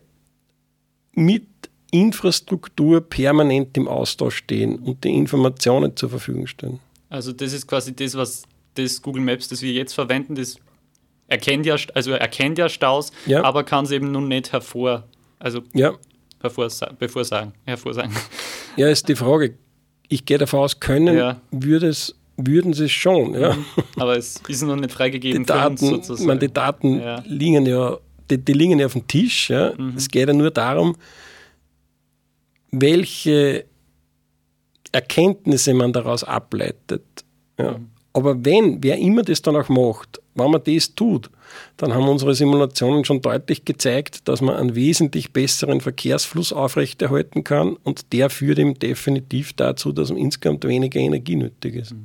mit 1.14 1.46
Infrastruktur 1.92 3.02
permanent 3.02 3.78
im 3.78 3.88
Austausch 3.88 4.38
stehen 4.38 4.80
und 4.80 5.04
die 5.04 5.14
Informationen 5.14 5.96
zur 5.96 6.10
Verfügung 6.10 6.48
stellen. 6.48 6.80
Also 7.08 7.34
das 7.34 7.54
ist 7.54 7.68
quasi 7.68 7.96
das, 7.96 8.16
was 8.16 8.46
das 8.74 9.00
Google 9.00 9.22
Maps, 9.22 9.48
das 9.48 9.62
wir 9.62 9.74
jetzt 9.74 9.94
verwenden, 9.94 10.34
das 10.34 10.56
erkennt 11.28 11.68
ja, 11.68 11.76
also 11.94 12.14
erkennt 12.14 12.58
ja 12.58 12.68
Staus, 12.68 13.12
ja. 13.28 13.44
aber 13.44 13.64
kann 13.64 13.86
es 13.86 13.92
eben 13.92 14.12
nun 14.12 14.28
nicht 14.28 14.52
hervor, 14.52 15.08
also 15.38 15.62
ja. 15.74 15.94
hervorsagen, 16.42 16.98
bevorsagen, 16.98 17.54
hervorsagen. 17.64 18.12
Ja, 18.78 18.90
ist 18.90 19.08
die 19.08 19.16
Frage. 19.16 19.56
Ich 20.08 20.26
gehe 20.26 20.38
davon 20.38 20.62
aus, 20.62 20.80
können 20.80 21.16
ja. 21.16 21.42
würde 21.52 21.88
es, 21.88 22.16
würden 22.38 22.74
sie 22.74 22.86
es 22.86 22.92
schon. 22.92 23.34
Ja. 23.34 23.54
Mhm. 23.54 23.66
Aber 23.98 24.18
es 24.18 24.42
ist 24.48 24.62
noch 24.64 24.76
nicht 24.76 24.92
freigegeben 24.92 25.44
die 25.44 25.48
Daten, 25.48 25.78
für 25.78 25.86
uns 25.86 26.08
sozusagen. 26.08 26.28
Man, 26.28 26.40
die 26.40 26.52
Daten 26.52 27.00
ja. 27.00 27.24
liegen 27.26 27.66
ja, 27.66 27.98
die, 28.30 28.38
die, 28.38 28.54
liegen 28.54 28.80
ja 28.80 28.86
auf 28.86 28.94
dem 28.94 29.08
Tisch. 29.08 29.50
Ja. 29.50 29.74
Mhm. 29.78 29.94
Es 29.96 30.10
geht 30.10 30.28
ja 30.28 30.34
nur 30.34 30.52
darum, 30.52 30.96
welche 32.72 33.66
Erkenntnisse 34.92 35.74
man 35.74 35.94
daraus 35.94 36.24
ableitet. 36.24 37.04
Ja. 37.58 37.78
Mhm. 37.78 37.88
Aber 38.14 38.44
wenn, 38.44 38.84
wer 38.84 38.98
immer 38.98 39.24
das 39.24 39.42
dann 39.42 39.56
auch 39.56 39.70
macht, 39.70 40.22
wenn 40.36 40.52
man 40.52 40.62
das 40.64 40.94
tut, 40.94 41.30
dann 41.78 41.94
haben 41.94 42.08
unsere 42.08 42.36
Simulationen 42.36 43.06
schon 43.06 43.22
deutlich 43.22 43.66
gezeigt, 43.66 44.28
dass 44.28 44.42
man 44.42 44.56
einen 44.56 44.76
wesentlich 44.76 45.34
besseren 45.34 45.82
Verkehrsfluss 45.82 46.54
aufrechterhalten 46.54 47.44
kann 47.44 47.76
und 47.84 48.14
der 48.14 48.30
führt 48.30 48.60
ihm 48.60 48.78
definitiv 48.78 49.54
dazu, 49.54 49.92
dass 49.92 50.10
insgesamt 50.10 50.66
weniger 50.66 51.00
Energie 51.00 51.36
nötig 51.36 51.76
ist. 51.76 51.96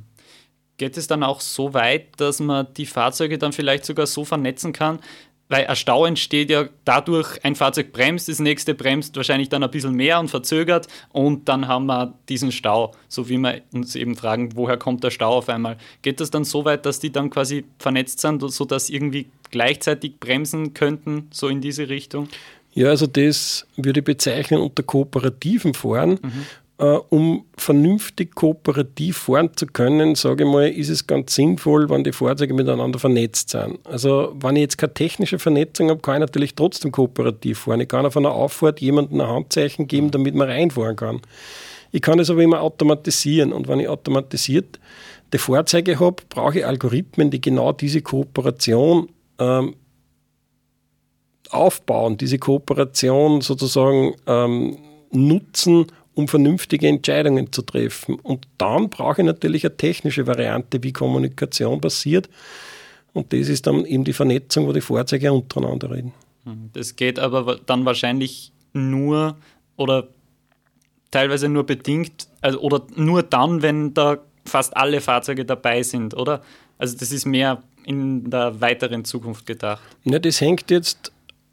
Geht 0.77 0.95
es 0.95 1.07
dann 1.07 1.23
auch 1.23 1.41
so 1.41 1.73
weit, 1.73 2.07
dass 2.17 2.39
man 2.39 2.67
die 2.77 2.85
Fahrzeuge 2.85 3.39
dann 3.39 3.51
vielleicht 3.51 3.83
sogar 3.83 4.05
so 4.05 4.23
vernetzen 4.23 4.73
kann, 4.73 4.99
weil 5.49 5.67
ein 5.67 5.75
Stau 5.75 6.05
entsteht 6.05 6.49
ja 6.49 6.67
dadurch, 6.85 7.43
ein 7.43 7.55
Fahrzeug 7.55 7.91
bremst, 7.91 8.27
das 8.27 8.39
nächste 8.39 8.73
bremst 8.73 9.15
wahrscheinlich 9.15 9.49
dann 9.49 9.63
ein 9.63 9.71
bisschen 9.71 9.93
mehr 9.93 10.19
und 10.19 10.29
verzögert 10.29 10.87
und 11.09 11.47
dann 11.47 11.67
haben 11.67 11.85
wir 11.85 12.13
diesen 12.29 12.51
Stau, 12.51 12.93
so 13.07 13.29
wie 13.29 13.37
wir 13.37 13.61
uns 13.73 13.95
eben 13.95 14.15
fragen, 14.15 14.55
woher 14.55 14.77
kommt 14.77 15.03
der 15.03 15.11
Stau 15.11 15.37
auf 15.37 15.49
einmal. 15.49 15.77
Geht 16.01 16.19
das 16.19 16.31
dann 16.31 16.43
so 16.43 16.65
weit, 16.65 16.85
dass 16.85 16.99
die 16.99 17.11
dann 17.11 17.29
quasi 17.29 17.65
vernetzt 17.79 18.19
sind, 18.19 18.41
sodass 18.51 18.89
irgendwie 18.89 19.29
gleichzeitig 19.51 20.19
bremsen 20.19 20.73
könnten, 20.73 21.27
so 21.31 21.47
in 21.47 21.61
diese 21.61 21.89
Richtung? 21.89 22.27
Ja, 22.73 22.89
also 22.89 23.07
das 23.07 23.65
würde 23.75 24.01
ich 24.01 24.05
bezeichnen 24.05 24.59
unter 24.59 24.83
kooperativen 24.83 25.73
Fahren. 25.73 26.19
Mhm. 26.21 26.45
Uh, 26.79 26.99
um 27.09 27.45
vernünftig 27.57 28.35
kooperativ 28.35 29.17
fahren 29.17 29.49
zu 29.55 29.65
können, 29.65 30.13
sage 30.13 30.43
ich 30.43 30.49
mal, 30.49 30.69
ist 30.69 30.89
es 30.89 31.07
ganz 31.07 31.33
sinnvoll, 31.33 31.89
wenn 31.89 32.03
die 32.03 32.11
Fahrzeuge 32.11 32.53
miteinander 32.53 32.99
vernetzt 32.99 33.49
sind. 33.49 33.79
Also, 33.83 34.35
wenn 34.39 34.57
ich 34.57 34.61
jetzt 34.61 34.77
keine 34.77 34.93
technische 34.93 35.39
Vernetzung 35.39 35.89
habe, 35.89 36.01
kann 36.01 36.17
ich 36.17 36.19
natürlich 36.19 36.53
trotzdem 36.53 36.91
kooperativ 36.91 37.61
fahren. 37.61 37.81
Ich 37.81 37.87
kann 37.87 38.05
auf 38.05 38.15
einer 38.15 38.31
Auffahrt 38.31 38.79
jemandem 38.79 39.21
ein 39.21 39.27
Handzeichen 39.27 39.87
geben, 39.87 40.11
damit 40.11 40.35
man 40.35 40.49
reinfahren 40.49 40.95
kann. 40.95 41.21
Ich 41.91 42.03
kann 42.03 42.19
es 42.19 42.29
aber 42.29 42.43
immer 42.43 42.61
automatisieren. 42.61 43.53
Und 43.53 43.67
wenn 43.67 43.79
ich 43.79 43.87
automatisiert 43.87 44.79
die 45.33 45.39
Fahrzeuge 45.39 45.99
habe, 45.99 46.21
brauche 46.29 46.59
ich 46.59 46.65
Algorithmen, 46.67 47.31
die 47.31 47.41
genau 47.41 47.71
diese 47.71 48.03
Kooperation 48.03 49.09
ähm, 49.39 49.75
aufbauen, 51.49 52.17
diese 52.17 52.37
Kooperation 52.37 53.41
sozusagen 53.41 54.13
ähm, 54.27 54.77
nutzen, 55.11 55.87
um 56.17 56.27
vernünftige 56.27 56.87
Entscheidungen 56.87 57.53
zu 57.53 57.61
treffen. 57.61 58.15
Und 58.15 58.47
dann 58.57 58.89
brauche 58.89 59.21
ich 59.21 59.25
natürlich 59.25 59.63
eine 59.65 59.77
technische 59.77 60.25
Variante, 60.25 60.81
wie 60.81 60.91
Kommunikation 60.91 61.79
passiert. 61.79 62.27
Und 63.13 63.31
das 63.33 63.49
ist 63.49 63.67
dann 63.67 63.85
eben 63.85 64.03
die 64.03 64.13
Vernetzung, 64.13 64.67
wo 64.67 64.73
die 64.73 64.81
Fahrzeuge 64.81 65.31
untereinander 65.31 65.91
reden. 65.91 66.13
Hm, 66.43 66.71
das 66.73 66.95
geht 66.95 67.19
aber 67.19 67.59
dann 67.63 67.85
wahrscheinlich 67.85 68.51
nur 68.73 69.37
oder 69.75 70.07
teilweise 71.11 71.49
nur 71.49 71.65
bedingt, 71.65 72.27
also 72.41 72.61
oder 72.61 72.87
nur 72.95 73.21
dann, 73.21 73.61
wenn 73.61 73.93
da 73.93 74.17
fast 74.43 74.75
alle 74.75 75.01
Fahrzeuge 75.01 75.45
dabei 75.45 75.83
sind, 75.83 76.15
oder? 76.15 76.41
Also 76.79 76.97
das 76.97 77.11
ist 77.11 77.25
mehr 77.25 77.61
in 77.85 78.31
der 78.31 78.59
weiteren 78.59 79.05
Zukunft 79.05 79.45
gedacht. 79.45 79.83
Ja, 80.03 80.17
das 80.17 80.41
hängt 80.41 80.71
jetzt 80.71 81.11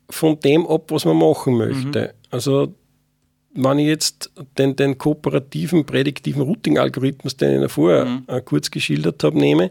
von 0.08 0.40
dem 0.40 0.66
ab, 0.66 0.90
was 0.90 1.04
man 1.04 1.18
machen 1.18 1.58
möchte. 1.58 2.00
Mhm. 2.00 2.28
Also 2.30 2.74
wenn 3.54 3.78
ich 3.78 3.86
jetzt 3.86 4.30
den, 4.58 4.76
den 4.76 4.98
kooperativen 4.98 5.86
prädiktiven 5.86 6.42
Routing-Algorithmus, 6.42 7.36
den 7.36 7.62
ich 7.62 7.72
vorher 7.72 8.04
mhm. 8.04 8.24
Äh, 8.26 8.40
kurz 8.40 8.70
geschildert 8.70 9.22
habe, 9.22 9.38
nehme, 9.38 9.70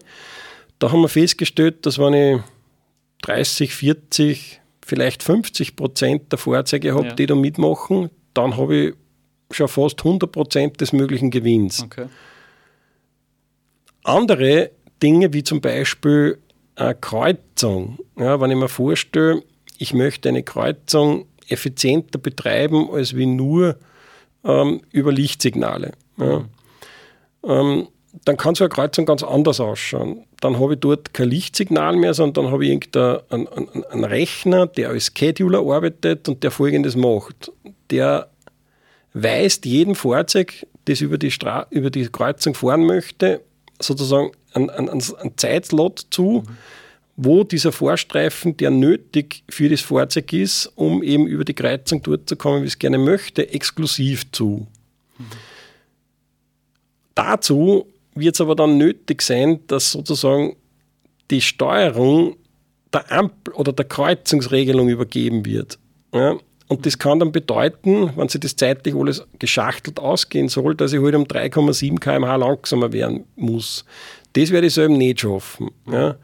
da 0.79 0.91
haben 0.91 1.01
wir 1.01 1.09
festgestellt, 1.09 1.85
dass 1.85 1.99
wenn 1.99 2.13
ich 2.13 2.41
30, 3.23 3.73
40, 3.73 4.61
vielleicht 4.85 5.23
50 5.23 5.75
Prozent 5.75 6.31
der 6.31 6.39
Fahrzeuge 6.39 6.93
habe, 6.93 7.07
ja. 7.07 7.13
die 7.13 7.25
da 7.25 7.35
mitmachen, 7.35 8.09
dann 8.33 8.57
habe 8.57 8.75
ich 8.75 8.93
schon 9.51 9.67
fast 9.67 9.99
100 9.99 10.31
Prozent 10.31 10.81
des 10.81 10.93
möglichen 10.93 11.29
Gewinns. 11.29 11.83
Okay. 11.83 12.07
Andere 14.03 14.71
Dinge, 15.01 15.33
wie 15.33 15.43
zum 15.43 15.61
Beispiel 15.61 16.37
eine 16.75 16.95
Kreuzung, 16.95 17.99
ja, 18.17 18.39
wenn 18.41 18.51
ich 18.51 18.57
mir 18.57 18.69
vorstelle, 18.69 19.43
ich 19.77 19.93
möchte 19.93 20.29
eine 20.29 20.43
Kreuzung 20.43 21.27
effizienter 21.49 22.19
betreiben 22.19 22.89
als 22.91 23.15
wie 23.15 23.25
nur 23.25 23.77
ähm, 24.43 24.81
über 24.91 25.11
Lichtsignale. 25.11 25.93
Ja. 26.17 26.39
Mhm. 26.39 26.45
Ähm, 27.45 27.87
dann 28.25 28.37
kann 28.37 28.53
so 28.53 28.63
eine 28.63 28.69
Kreuzung 28.69 29.05
ganz 29.05 29.23
anders 29.23 29.59
ausschauen. 29.59 30.25
Dann 30.39 30.59
habe 30.59 30.75
ich 30.75 30.79
dort 30.79 31.13
kein 31.13 31.29
Lichtsignal 31.29 31.95
mehr, 31.95 32.13
sondern 32.13 32.45
dann 32.45 32.53
habe 32.53 32.63
ich 32.63 32.71
irgendeinen 32.71 33.47
einen, 33.47 33.83
einen 33.85 34.03
Rechner, 34.03 34.67
der 34.67 34.89
als 34.89 35.11
Scheduler 35.17 35.59
arbeitet 35.59 36.29
und 36.29 36.43
der 36.43 36.51
folgendes 36.51 36.95
macht. 36.95 37.51
Der 37.89 38.29
weist 39.13 39.65
jedem 39.65 39.95
Fahrzeug, 39.95 40.67
das 40.85 41.01
über 41.01 41.17
die, 41.17 41.31
Stra 41.31 41.65
über 41.71 41.89
die 41.89 42.07
Kreuzung 42.07 42.53
fahren 42.53 42.85
möchte, 42.85 43.41
sozusagen 43.81 44.31
einen, 44.53 44.69
einen, 44.69 44.89
einen 44.89 45.37
Zeitslot 45.37 46.05
zu, 46.11 46.43
mhm 46.45 46.57
wo 47.15 47.43
dieser 47.43 47.71
Vorstreifen, 47.71 48.57
der 48.57 48.71
nötig 48.71 49.43
für 49.49 49.69
das 49.69 49.81
Fahrzeug 49.81 50.33
ist, 50.33 50.71
um 50.75 51.03
eben 51.03 51.27
über 51.27 51.45
die 51.45 51.53
Kreuzung 51.53 52.01
dort 52.01 52.27
zu 52.27 52.35
kommen, 52.35 52.63
wie 52.63 52.67
es 52.67 52.79
gerne 52.79 52.97
möchte, 52.97 53.49
exklusiv 53.53 54.31
zu. 54.31 54.67
Mhm. 55.17 55.25
Dazu 57.15 57.87
wird 58.15 58.35
es 58.35 58.41
aber 58.41 58.55
dann 58.55 58.77
nötig 58.77 59.21
sein, 59.21 59.59
dass 59.67 59.91
sozusagen 59.91 60.55
die 61.31 61.41
Steuerung 61.41 62.35
der 62.91 63.11
Ampel 63.11 63.53
oder 63.53 63.73
der 63.73 63.85
Kreuzungsregelung 63.85 64.89
übergeben 64.89 65.45
wird. 65.45 65.79
Ja? 66.13 66.37
Und 66.67 66.85
das 66.85 66.97
kann 66.97 67.19
dann 67.19 67.31
bedeuten, 67.31 68.11
wenn 68.15 68.29
sich 68.29 68.41
das 68.41 68.55
zeitlich 68.55 68.95
alles 68.95 69.25
geschachtelt 69.37 69.99
ausgehen 69.99 70.47
soll, 70.47 70.75
dass 70.75 70.93
ich 70.93 71.01
halt 71.01 71.15
um 71.15 71.23
3,7 71.23 71.99
km/h 71.99 72.35
langsamer 72.35 72.91
werden 72.93 73.25
muss. 73.35 73.85
Das 74.33 74.49
werde 74.49 74.67
ich 74.67 74.73
selber 74.73 74.95
nicht 74.95 75.21
schaffen. 75.21 75.71
Ja? 75.87 76.15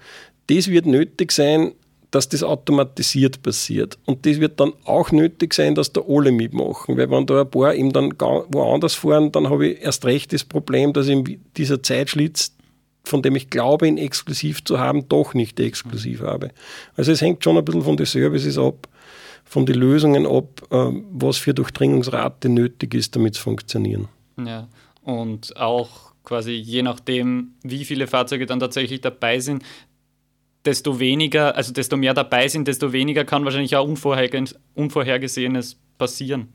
Das 0.50 0.68
wird 0.68 0.86
nötig 0.86 1.32
sein, 1.32 1.74
dass 2.12 2.28
das 2.28 2.44
automatisiert 2.44 3.44
passiert. 3.44 3.98
Und 4.06 4.26
das 4.26 4.40
wird 4.40 4.60
dann 4.60 4.74
auch 4.86 5.12
nötig 5.12 5.54
sein, 5.54 5.76
dass 5.76 5.94
da 5.94 6.02
alle 6.08 6.32
mitmachen. 6.32 6.98
Weil 6.98 7.12
wenn 7.12 7.26
da 7.28 7.42
ein 7.42 7.52
paar 7.52 7.76
eben 7.76 7.94
dann 7.94 8.14
woanders 8.20 8.96
fahren, 8.96 9.32
dann 9.32 9.50
habe 9.50 9.68
ich 9.68 9.82
erst 9.82 10.06
recht 10.06 10.34
das 10.34 10.44
Problem, 10.44 10.94
dass 10.94 11.08
ich 11.08 11.40
dieser 11.56 11.84
Zeitschlitz, 11.84 12.56
von 13.04 13.22
dem 13.22 13.36
ich 13.36 13.50
glaube, 13.50 13.88
ihn 13.88 13.98
exklusiv 13.98 14.64
zu 14.64 14.80
haben, 14.80 15.08
doch 15.08 15.34
nicht 15.34 15.60
exklusiv 15.60 16.22
habe. 16.22 16.50
Also 16.96 17.12
es 17.12 17.22
hängt 17.22 17.44
schon 17.44 17.58
ein 17.58 17.66
bisschen 17.66 17.84
von 17.84 17.98
den 17.98 18.08
Services 18.08 18.58
ab, 18.58 18.88
von 19.46 19.66
den 19.66 19.76
Lösungen 19.76 20.26
ab, 20.26 20.62
ähm, 20.72 21.06
was 21.12 21.38
für 21.38 21.54
Durchdringungsrate 21.54 22.50
nötig 22.50 22.96
ist, 22.96 23.16
damit 23.16 23.36
es 23.36 23.40
funktionieren. 23.40 24.08
Ja, 24.44 24.68
und 25.04 25.56
auch 25.58 26.10
quasi 26.24 26.52
je 26.52 26.84
nachdem, 26.84 27.54
wie 27.64 27.86
viele 27.86 28.06
Fahrzeuge 28.08 28.46
dann 28.46 28.60
tatsächlich 28.60 29.02
dabei 29.02 29.40
sind, 29.40 29.64
desto 30.66 31.00
weniger, 31.00 31.56
also 31.56 31.74
desto 31.74 31.98
mehr 31.98 32.14
dabei 32.14 32.48
sind, 32.48 32.68
desto 32.68 32.92
weniger 32.92 33.26
kann 33.26 33.46
wahrscheinlich 33.46 33.76
auch 33.76 33.88
Unvorhergesehenes 33.88 35.78
passieren. 35.98 36.50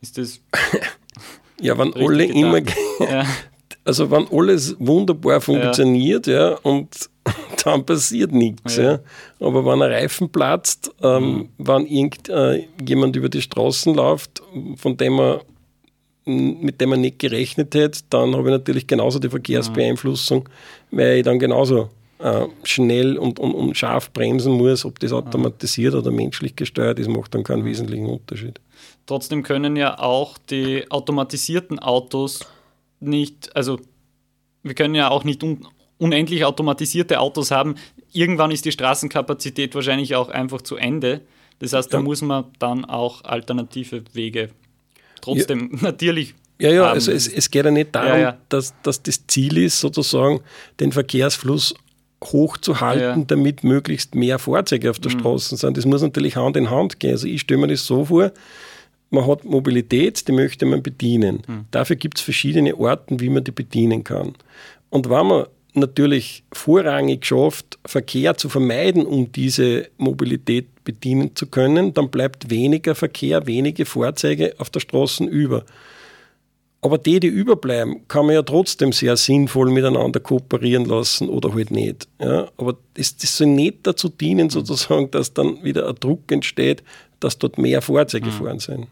Ist 0.00 0.18
das. 0.18 0.40
ja, 1.60 1.76
wenn 1.76 1.94
alle 1.94 2.24
immer. 2.24 2.60
Ja. 3.00 3.26
Also, 3.84 4.10
wenn 4.10 4.28
alles 4.30 4.76
wunderbar 4.78 5.40
funktioniert, 5.40 6.26
ja, 6.26 6.50
ja 6.50 6.58
und 6.58 7.08
dann 7.64 7.86
passiert 7.86 8.32
nichts. 8.32 8.76
Ja. 8.76 8.82
ja. 8.82 8.98
Aber 9.40 9.64
wenn 9.64 9.80
ein 9.80 9.90
Reifen 9.90 10.28
platzt, 10.28 10.90
ähm, 11.02 11.22
mhm. 11.22 11.48
wenn 11.56 11.86
irgendjemand 11.86 13.16
äh, 13.16 13.18
über 13.18 13.30
die 13.30 13.40
Straßen 13.40 13.94
läuft, 13.94 14.42
von 14.76 14.98
dem 14.98 15.14
man 15.14 15.40
mit 16.28 16.78
dem 16.82 16.90
man 16.90 17.00
nicht 17.00 17.18
gerechnet 17.18 17.74
hätte, 17.74 18.00
dann 18.10 18.36
habe 18.36 18.50
ich 18.50 18.52
natürlich 18.52 18.86
genauso 18.86 19.18
die 19.18 19.30
Verkehrsbeeinflussung, 19.30 20.46
weil 20.90 21.18
ich 21.18 21.24
dann 21.24 21.38
genauso 21.38 21.88
äh, 22.18 22.46
schnell 22.64 23.16
und, 23.16 23.38
und, 23.38 23.54
und, 23.54 23.76
scharf 23.76 24.12
bremsen 24.12 24.52
muss, 24.54 24.84
ob 24.84 24.98
das 24.98 25.12
automatisiert 25.12 25.94
oder 25.94 26.10
menschlich 26.10 26.56
gesteuert 26.56 26.98
ist, 26.98 27.08
macht 27.08 27.34
dann 27.34 27.44
keinen 27.44 27.64
wesentlichen 27.64 28.06
Unterschied. 28.06 28.60
Trotzdem 29.06 29.42
können 29.42 29.76
ja 29.76 29.98
auch 29.98 30.36
die 30.38 30.90
automatisierten 30.90 31.78
Autos 31.78 32.40
nicht, 33.00 33.54
also 33.54 33.78
wir 34.62 34.74
können 34.74 34.94
ja 34.94 35.10
auch 35.10 35.24
nicht 35.24 35.42
un 35.42 35.66
unendlich 35.98 36.44
automatisierte 36.44 37.18
Autos 37.18 37.50
haben. 37.50 37.74
Irgendwann 38.12 38.52
ist 38.52 38.64
die 38.64 38.70
Straßenkapazität 38.70 39.74
wahrscheinlich 39.74 40.14
auch 40.14 40.28
einfach 40.28 40.62
zu 40.62 40.76
Ende. 40.76 41.22
Das 41.58 41.72
heißt, 41.72 41.92
da 41.92 41.98
ja. 41.98 42.02
muss 42.04 42.22
man 42.22 42.44
dann 42.60 42.84
auch 42.84 43.24
alternative 43.24 44.04
Wege 44.12 44.50
trotzdem 45.20 45.72
ja. 45.72 45.78
natürlich 45.82 46.34
ja, 46.60 46.70
ja, 46.70 46.90
also 46.90 47.12
es, 47.12 47.28
es, 47.28 47.50
geht 47.52 47.64
ja 47.64 47.70
nicht 47.70 47.94
darum, 47.94 48.08
ja, 48.08 48.18
ja. 48.18 48.38
Dass, 48.48 48.74
dass 48.82 49.00
das 49.00 49.24
Ziel 49.28 49.58
ist, 49.58 49.78
sozusagen 49.78 50.40
den 50.80 50.90
Verkehrsfluss 50.90 51.72
hochzuhalten, 52.24 53.20
ja. 53.20 53.24
damit 53.26 53.64
möglichst 53.64 54.14
mehr 54.14 54.38
Fahrzeuge 54.38 54.90
auf 54.90 54.98
der 54.98 55.12
mhm. 55.12 55.20
Straße 55.20 55.56
sind. 55.56 55.76
Das 55.76 55.86
muss 55.86 56.02
natürlich 56.02 56.36
Hand 56.36 56.56
in 56.56 56.70
Hand 56.70 57.00
gehen. 57.00 57.12
Also 57.12 57.26
ich 57.26 57.42
stelle 57.42 57.60
mir 57.60 57.68
das 57.68 57.86
so 57.86 58.06
vor, 58.06 58.32
man 59.10 59.26
hat 59.26 59.44
Mobilität, 59.44 60.26
die 60.28 60.32
möchte 60.32 60.66
man 60.66 60.82
bedienen. 60.82 61.42
Mhm. 61.46 61.64
Dafür 61.70 61.96
gibt 61.96 62.18
es 62.18 62.24
verschiedene 62.24 62.76
Orten, 62.76 63.20
wie 63.20 63.30
man 63.30 63.44
die 63.44 63.52
bedienen 63.52 64.04
kann. 64.04 64.34
Und 64.90 65.08
wenn 65.08 65.26
man 65.26 65.46
natürlich 65.74 66.42
vorrangig 66.52 67.24
schafft, 67.24 67.78
Verkehr 67.84 68.36
zu 68.36 68.48
vermeiden, 68.48 69.06
um 69.06 69.30
diese 69.32 69.88
Mobilität 69.96 70.66
bedienen 70.84 71.36
zu 71.36 71.46
können, 71.46 71.94
dann 71.94 72.10
bleibt 72.10 72.50
weniger 72.50 72.94
Verkehr, 72.94 73.46
wenige 73.46 73.84
Fahrzeuge 73.86 74.54
auf 74.58 74.70
der 74.70 74.80
Straße 74.80 75.24
über. 75.24 75.64
Aber 76.80 76.96
die, 76.96 77.18
die 77.18 77.26
überbleiben, 77.26 78.06
kann 78.06 78.26
man 78.26 78.36
ja 78.36 78.42
trotzdem 78.42 78.92
sehr 78.92 79.16
sinnvoll 79.16 79.70
miteinander 79.70 80.20
kooperieren 80.20 80.84
lassen 80.84 81.28
oder 81.28 81.52
halt 81.52 81.72
nicht. 81.72 82.08
Ja, 82.20 82.48
aber 82.56 82.76
das, 82.94 83.16
das 83.16 83.36
soll 83.36 83.48
nicht 83.48 83.78
dazu 83.82 84.08
dienen, 84.08 84.48
sozusagen, 84.48 85.10
dass 85.10 85.34
dann 85.34 85.62
wieder 85.64 85.88
ein 85.88 85.96
Druck 85.96 86.30
entsteht, 86.30 86.84
dass 87.18 87.38
dort 87.38 87.58
mehr 87.58 87.82
Fahrzeuge 87.82 88.26
mhm. 88.26 88.32
fahren 88.32 88.58
sind. 88.60 88.84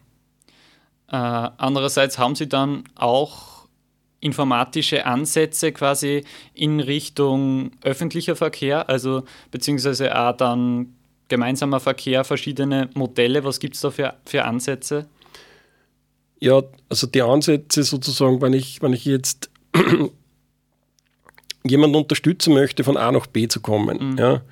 Äh, 1.09 1.51
andererseits 1.59 2.19
haben 2.19 2.35
Sie 2.35 2.49
dann 2.49 2.85
auch 2.97 3.57
informatische 4.19 5.07
Ansätze 5.07 5.71
quasi 5.71 6.25
in 6.55 6.81
Richtung 6.81 7.71
öffentlicher 7.83 8.35
Verkehr, 8.35 8.89
also 8.89 9.23
beziehungsweise 9.53 10.19
auch 10.19 10.37
dann 10.37 10.95
gemeinsamer 11.29 11.81
Verkehr, 11.81 12.25
verschiedene 12.25 12.89
Modelle. 12.95 13.45
Was 13.45 13.61
gibt 13.61 13.75
es 13.75 13.81
da 13.81 13.91
für, 13.91 14.15
für 14.25 14.45
Ansätze? 14.45 15.07
Ja, 16.41 16.63
also 16.89 17.07
die 17.07 17.23
Ansätze 17.23 17.83
sozusagen, 17.83 18.43
wenn 18.43 18.53
ich, 18.53 18.83
wenn 18.83 18.93
ich 18.93 19.05
jetzt 19.05 19.51
jemanden 21.65 21.97
unterstützen 21.97 22.55
möchte, 22.55 22.85
von 22.85 22.97
A 22.97 23.11
nach 23.11 23.27
B 23.27 23.49
zu 23.49 23.61
kommen, 23.61 24.13
mhm. 24.13 24.19
ja, 24.19 24.43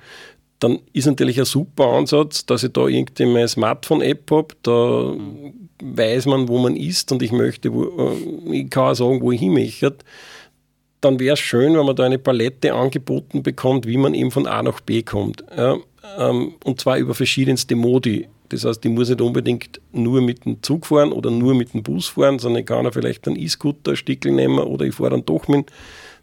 dann 0.59 0.79
ist 0.93 1.05
natürlich 1.05 1.37
ein 1.39 1.45
super 1.45 1.85
Ansatz, 1.85 2.45
dass 2.45 2.63
ich 2.63 2.71
da 2.71 2.87
irgendwie 2.87 3.25
meine 3.25 3.47
Smartphone-App 3.47 4.31
habe, 4.31 4.55
da 4.63 5.13
mhm. 5.13 5.69
weiß 5.81 6.25
man, 6.27 6.47
wo 6.47 6.57
man 6.57 6.75
ist 6.75 7.11
und 7.11 7.21
ich 7.21 7.31
möchte, 7.31 7.73
wo, 7.73 7.83
äh, 7.83 8.55
ich 8.55 8.69
kann 8.69 8.91
auch 8.91 8.95
sagen, 8.95 9.21
wo 9.21 9.31
ich 9.31 9.39
hin 9.39 9.53
möchte. 9.53 9.95
Dann 11.01 11.19
wäre 11.19 11.33
es 11.33 11.39
schön, 11.39 11.77
wenn 11.77 11.85
man 11.85 11.95
da 11.95 12.03
eine 12.03 12.17
Palette 12.17 12.73
angeboten 12.73 13.43
bekommt, 13.43 13.85
wie 13.85 13.97
man 13.97 14.15
eben 14.15 14.31
von 14.31 14.47
A 14.47 14.63
nach 14.63 14.79
B 14.79 15.03
kommt. 15.03 15.43
Ja, 15.55 15.77
ähm, 16.17 16.55
und 16.63 16.79
zwar 16.79 16.97
über 16.97 17.13
verschiedenste 17.13 17.75
Modi. 17.75 18.27
Das 18.49 18.65
heißt, 18.65 18.85
ich 18.85 18.91
muss 18.91 19.09
nicht 19.09 19.21
unbedingt 19.21 19.81
nur 19.91 20.21
mit 20.21 20.45
dem 20.45 20.61
Zug 20.61 20.85
fahren 20.85 21.11
oder 21.11 21.31
nur 21.31 21.55
mit 21.55 21.73
dem 21.73 21.83
Bus 21.83 22.07
fahren, 22.07 22.39
sondern 22.39 22.61
ich 22.61 22.67
kann 22.67 22.85
auch 22.85 22.93
vielleicht 22.93 23.27
einen 23.27 23.37
E-Scooter, 23.37 23.95
Stickel 23.95 24.31
nehmen 24.31 24.59
oder 24.59 24.85
ich 24.85 24.95
fahre 24.95 25.11
dann 25.11 25.25
doch 25.25 25.47
mit 25.47 25.69
dem 25.69 25.73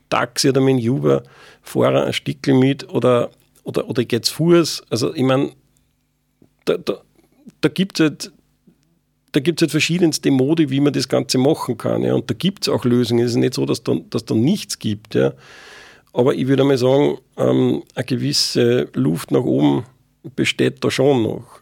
Taxi 0.08 0.50
oder 0.50 0.60
mit 0.60 0.82
dem 0.82 0.90
Uber, 0.92 1.22
fahre 1.62 2.04
ein 2.04 2.12
Stickel 2.12 2.54
mit 2.54 2.88
oder 2.88 3.30
oder, 3.64 3.88
oder 3.88 4.02
ich 4.02 4.08
gehe 4.08 4.20
zu 4.20 4.34
Fuß. 4.34 4.82
Also 4.90 5.14
ich 5.14 5.22
meine, 5.22 5.52
da, 6.64 6.76
da, 6.76 7.00
da 7.60 7.68
gibt 7.68 7.98
es 7.98 8.04
halt, 8.04 8.32
da 9.32 9.40
gibt's 9.40 9.62
halt 9.62 9.70
verschiedenste 9.70 10.30
Modi, 10.30 10.70
wie 10.70 10.80
man 10.80 10.92
das 10.92 11.08
Ganze 11.08 11.38
machen 11.38 11.78
kann. 11.78 12.02
Ja. 12.02 12.14
Und 12.14 12.28
da 12.28 12.34
gibt 12.34 12.64
es 12.64 12.68
auch 12.68 12.84
Lösungen. 12.84 13.24
Es 13.24 13.32
ist 13.32 13.36
nicht 13.36 13.54
so, 13.54 13.64
dass 13.64 13.82
da, 13.82 13.96
dass 14.10 14.24
da 14.24 14.34
nichts 14.34 14.78
gibt. 14.78 15.14
Ja. 15.14 15.32
Aber 16.12 16.34
ich 16.34 16.46
würde 16.46 16.64
mal 16.64 16.76
sagen, 16.76 17.18
ähm, 17.36 17.82
eine 17.94 18.04
gewisse 18.04 18.88
Luft 18.94 19.30
nach 19.30 19.44
oben 19.44 19.84
besteht 20.36 20.84
da 20.84 20.90
schon 20.90 21.22
noch. 21.22 21.60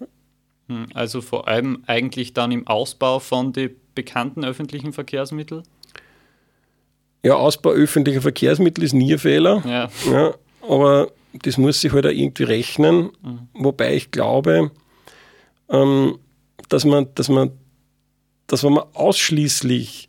Hm, 0.71 0.87
also 0.95 1.21
vor 1.21 1.49
allem 1.49 1.83
eigentlich 1.87 2.33
dann 2.33 2.53
im 2.53 2.67
Ausbau 2.69 3.19
von 3.19 3.53
den 3.53 3.71
bekannten 3.97 4.45
öffentlichen 4.45 4.93
Verkehrsmitteln? 4.93 5.65
Ja, 7.25 7.35
Ausbau 7.35 7.71
öffentlicher 7.71 8.23
Verkehrsmittel 8.23 8.85
ist 8.85 8.93
nie 8.93 9.13
ein 9.13 9.19
Fehler. 9.19 9.63
Ja. 9.67 9.91
ja 10.11 10.35
aber 10.67 11.11
das 11.43 11.59
muss 11.59 11.81
sich 11.81 11.93
halt 11.93 12.07
auch 12.07 12.11
irgendwie 12.11 12.45
rechnen, 12.45 13.11
mhm. 13.23 13.49
wobei 13.55 13.97
ich 13.97 14.13
glaube, 14.13 14.71
ähm, 15.69 16.19
dass 16.69 16.85
man, 16.85 17.09
dass 17.17 17.29
man, 17.29 17.51
dass 18.47 18.63
wenn 18.63 18.75
man 18.75 18.85
ausschließlich 18.95 20.09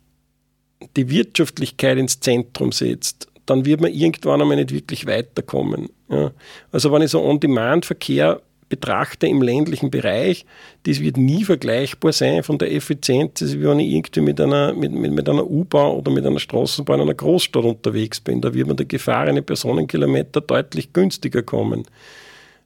die 0.96 1.10
Wirtschaftlichkeit 1.10 1.98
ins 1.98 2.20
Zentrum 2.20 2.70
setzt, 2.70 3.26
dann 3.46 3.64
wird 3.64 3.80
man 3.80 3.92
irgendwann 3.92 4.40
einmal 4.40 4.56
nicht 4.56 4.72
wirklich 4.72 5.06
weiterkommen. 5.06 5.88
Ja. 6.08 6.30
Also 6.70 6.92
wenn 6.92 7.02
ich 7.02 7.10
so 7.10 7.20
On-Demand-Verkehr 7.20 8.40
betrachte 8.72 9.26
im 9.26 9.42
ländlichen 9.42 9.90
Bereich, 9.90 10.46
das 10.84 11.00
wird 11.00 11.18
nie 11.18 11.44
vergleichbar 11.44 12.14
sein 12.14 12.42
von 12.42 12.56
der 12.56 12.72
Effizienz, 12.72 13.42
als 13.42 13.60
wenn 13.60 13.80
ich 13.80 13.92
irgendwie 13.92 14.22
mit 14.22 14.40
einer, 14.40 14.72
mit, 14.72 14.92
mit, 14.92 15.12
mit 15.12 15.28
einer 15.28 15.46
U-Bahn 15.46 15.92
oder 15.92 16.10
mit 16.10 16.24
einer 16.24 16.38
Straßenbahn 16.38 17.00
in 17.00 17.02
einer 17.02 17.14
Großstadt 17.14 17.64
unterwegs 17.64 18.18
bin. 18.18 18.40
Da 18.40 18.54
wird 18.54 18.68
man 18.68 18.78
der 18.78 18.86
gefahrene 18.86 19.42
Personenkilometer 19.42 20.40
deutlich 20.40 20.94
günstiger 20.94 21.42
kommen. 21.42 21.84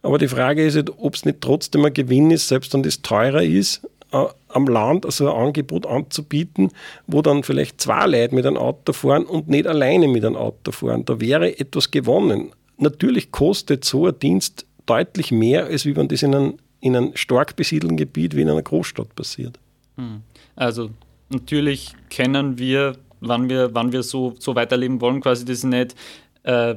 Aber 0.02 0.18
die 0.18 0.28
Frage 0.28 0.64
ist, 0.64 0.76
halt, 0.76 0.92
ob 0.96 1.16
es 1.16 1.24
nicht 1.24 1.40
trotzdem 1.40 1.84
ein 1.84 1.92
Gewinn 1.92 2.30
ist, 2.30 2.46
selbst 2.46 2.72
wenn 2.72 2.84
das 2.84 3.02
teurer 3.02 3.42
ist, 3.42 3.82
äh, 4.12 4.26
am 4.50 4.68
Land 4.68 5.04
also 5.04 5.28
ein 5.28 5.46
Angebot 5.46 5.86
anzubieten, 5.86 6.70
wo 7.08 7.20
dann 7.20 7.42
vielleicht 7.42 7.80
zwei 7.80 8.06
Leute 8.06 8.32
mit 8.32 8.46
einem 8.46 8.58
Auto 8.58 8.92
fahren 8.92 9.24
und 9.24 9.48
nicht 9.48 9.66
alleine 9.66 10.06
mit 10.06 10.24
einem 10.24 10.36
Auto 10.36 10.70
fahren. 10.70 11.04
Da 11.04 11.20
wäre 11.20 11.58
etwas 11.58 11.90
gewonnen. 11.90 12.52
Natürlich 12.78 13.32
kostet 13.32 13.84
so 13.84 14.06
ein 14.06 14.18
Dienst 14.20 14.65
deutlich 14.86 15.32
mehr, 15.32 15.66
als 15.66 15.84
wie 15.84 15.96
wenn 15.96 16.08
das 16.08 16.22
in 16.22 16.34
einem, 16.34 16.54
in 16.80 16.96
einem 16.96 17.16
stark 17.16 17.56
besiedelten 17.56 17.96
Gebiet 17.96 18.36
wie 18.36 18.42
in 18.42 18.50
einer 18.50 18.62
Großstadt 18.62 19.14
passiert. 19.14 19.58
Hm. 19.96 20.22
Also 20.54 20.90
natürlich 21.28 21.92
kennen 22.10 22.58
wir, 22.58 22.96
wann 23.20 23.48
wir, 23.48 23.74
wann 23.74 23.92
wir 23.92 24.02
so, 24.02 24.34
so 24.38 24.54
weiterleben 24.54 25.00
wollen, 25.00 25.20
quasi 25.20 25.44
das 25.44 25.64
nicht, 25.64 25.94
äh, 26.44 26.76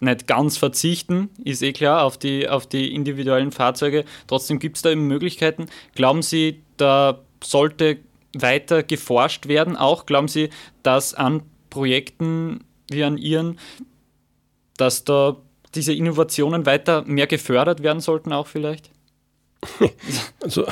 nicht 0.00 0.26
ganz 0.26 0.56
verzichten, 0.56 1.30
ist 1.42 1.62
eh 1.62 1.72
klar, 1.72 2.04
auf 2.04 2.16
die, 2.18 2.48
auf 2.48 2.66
die 2.66 2.94
individuellen 2.94 3.50
Fahrzeuge. 3.50 4.04
Trotzdem 4.26 4.58
gibt 4.58 4.76
es 4.76 4.82
da 4.82 4.90
eben 4.90 5.06
Möglichkeiten. 5.06 5.66
Glauben 5.94 6.22
Sie, 6.22 6.62
da 6.76 7.20
sollte 7.42 7.98
weiter 8.34 8.82
geforscht 8.82 9.48
werden 9.48 9.76
auch? 9.76 10.06
Glauben 10.06 10.28
Sie, 10.28 10.50
dass 10.82 11.14
an 11.14 11.42
Projekten 11.70 12.64
wie 12.90 13.04
an 13.04 13.18
Ihren, 13.18 13.58
dass 14.76 15.04
da 15.04 15.36
diese 15.74 15.92
Innovationen 15.92 16.66
weiter 16.66 17.04
mehr 17.06 17.26
gefördert 17.26 17.82
werden 17.82 18.00
sollten, 18.00 18.32
auch 18.32 18.46
vielleicht? 18.46 18.90
Also, 20.40 20.64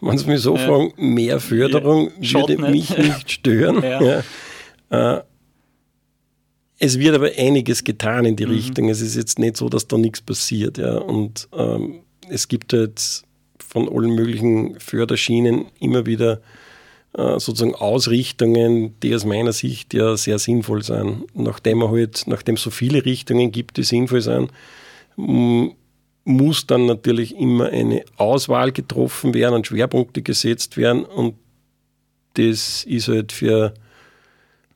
wenn 0.00 0.16
Sie 0.16 0.26
mich 0.26 0.40
so 0.40 0.56
ja. 0.56 0.66
fragen, 0.66 0.92
mehr 0.96 1.40
Förderung 1.40 2.10
ja, 2.20 2.40
würde 2.40 2.56
mich 2.58 2.96
nicht 2.96 3.30
stören. 3.30 3.82
Ja. 3.82 4.22
Äh, 5.18 5.22
es 6.78 6.98
wird 6.98 7.14
aber 7.14 7.30
einiges 7.36 7.84
getan 7.84 8.24
in 8.24 8.36
die 8.36 8.46
mhm. 8.46 8.52
Richtung. 8.52 8.88
Es 8.88 9.02
ist 9.02 9.14
jetzt 9.14 9.38
nicht 9.38 9.58
so, 9.58 9.68
dass 9.68 9.86
da 9.86 9.98
nichts 9.98 10.22
passiert. 10.22 10.78
Ja. 10.78 10.96
Und 10.96 11.48
ähm, 11.52 12.00
es 12.30 12.48
gibt 12.48 12.72
jetzt 12.72 13.24
von 13.58 13.88
allen 13.88 14.14
möglichen 14.14 14.80
Förderschienen 14.80 15.66
immer 15.78 16.06
wieder 16.06 16.40
sozusagen 17.12 17.74
Ausrichtungen, 17.74 18.98
die 19.00 19.14
aus 19.14 19.24
meiner 19.24 19.52
Sicht 19.52 19.94
ja 19.94 20.16
sehr 20.16 20.38
sinnvoll 20.38 20.82
sind. 20.82 21.26
Nachdem 21.34 21.78
man 21.78 21.90
halt, 21.90 22.24
nachdem 22.26 22.54
es 22.54 22.62
so 22.62 22.70
viele 22.70 23.04
Richtungen 23.04 23.50
gibt, 23.50 23.76
die 23.76 23.82
sinnvoll 23.82 24.20
sind, 24.20 24.52
muss 26.24 26.66
dann 26.66 26.86
natürlich 26.86 27.36
immer 27.36 27.66
eine 27.66 28.04
Auswahl 28.16 28.72
getroffen 28.72 29.34
werden 29.34 29.54
und 29.54 29.66
Schwerpunkte 29.66 30.22
gesetzt 30.22 30.76
werden 30.76 31.04
und 31.04 31.34
das 32.34 32.84
ist 32.84 33.08
halt 33.08 33.32
für 33.32 33.74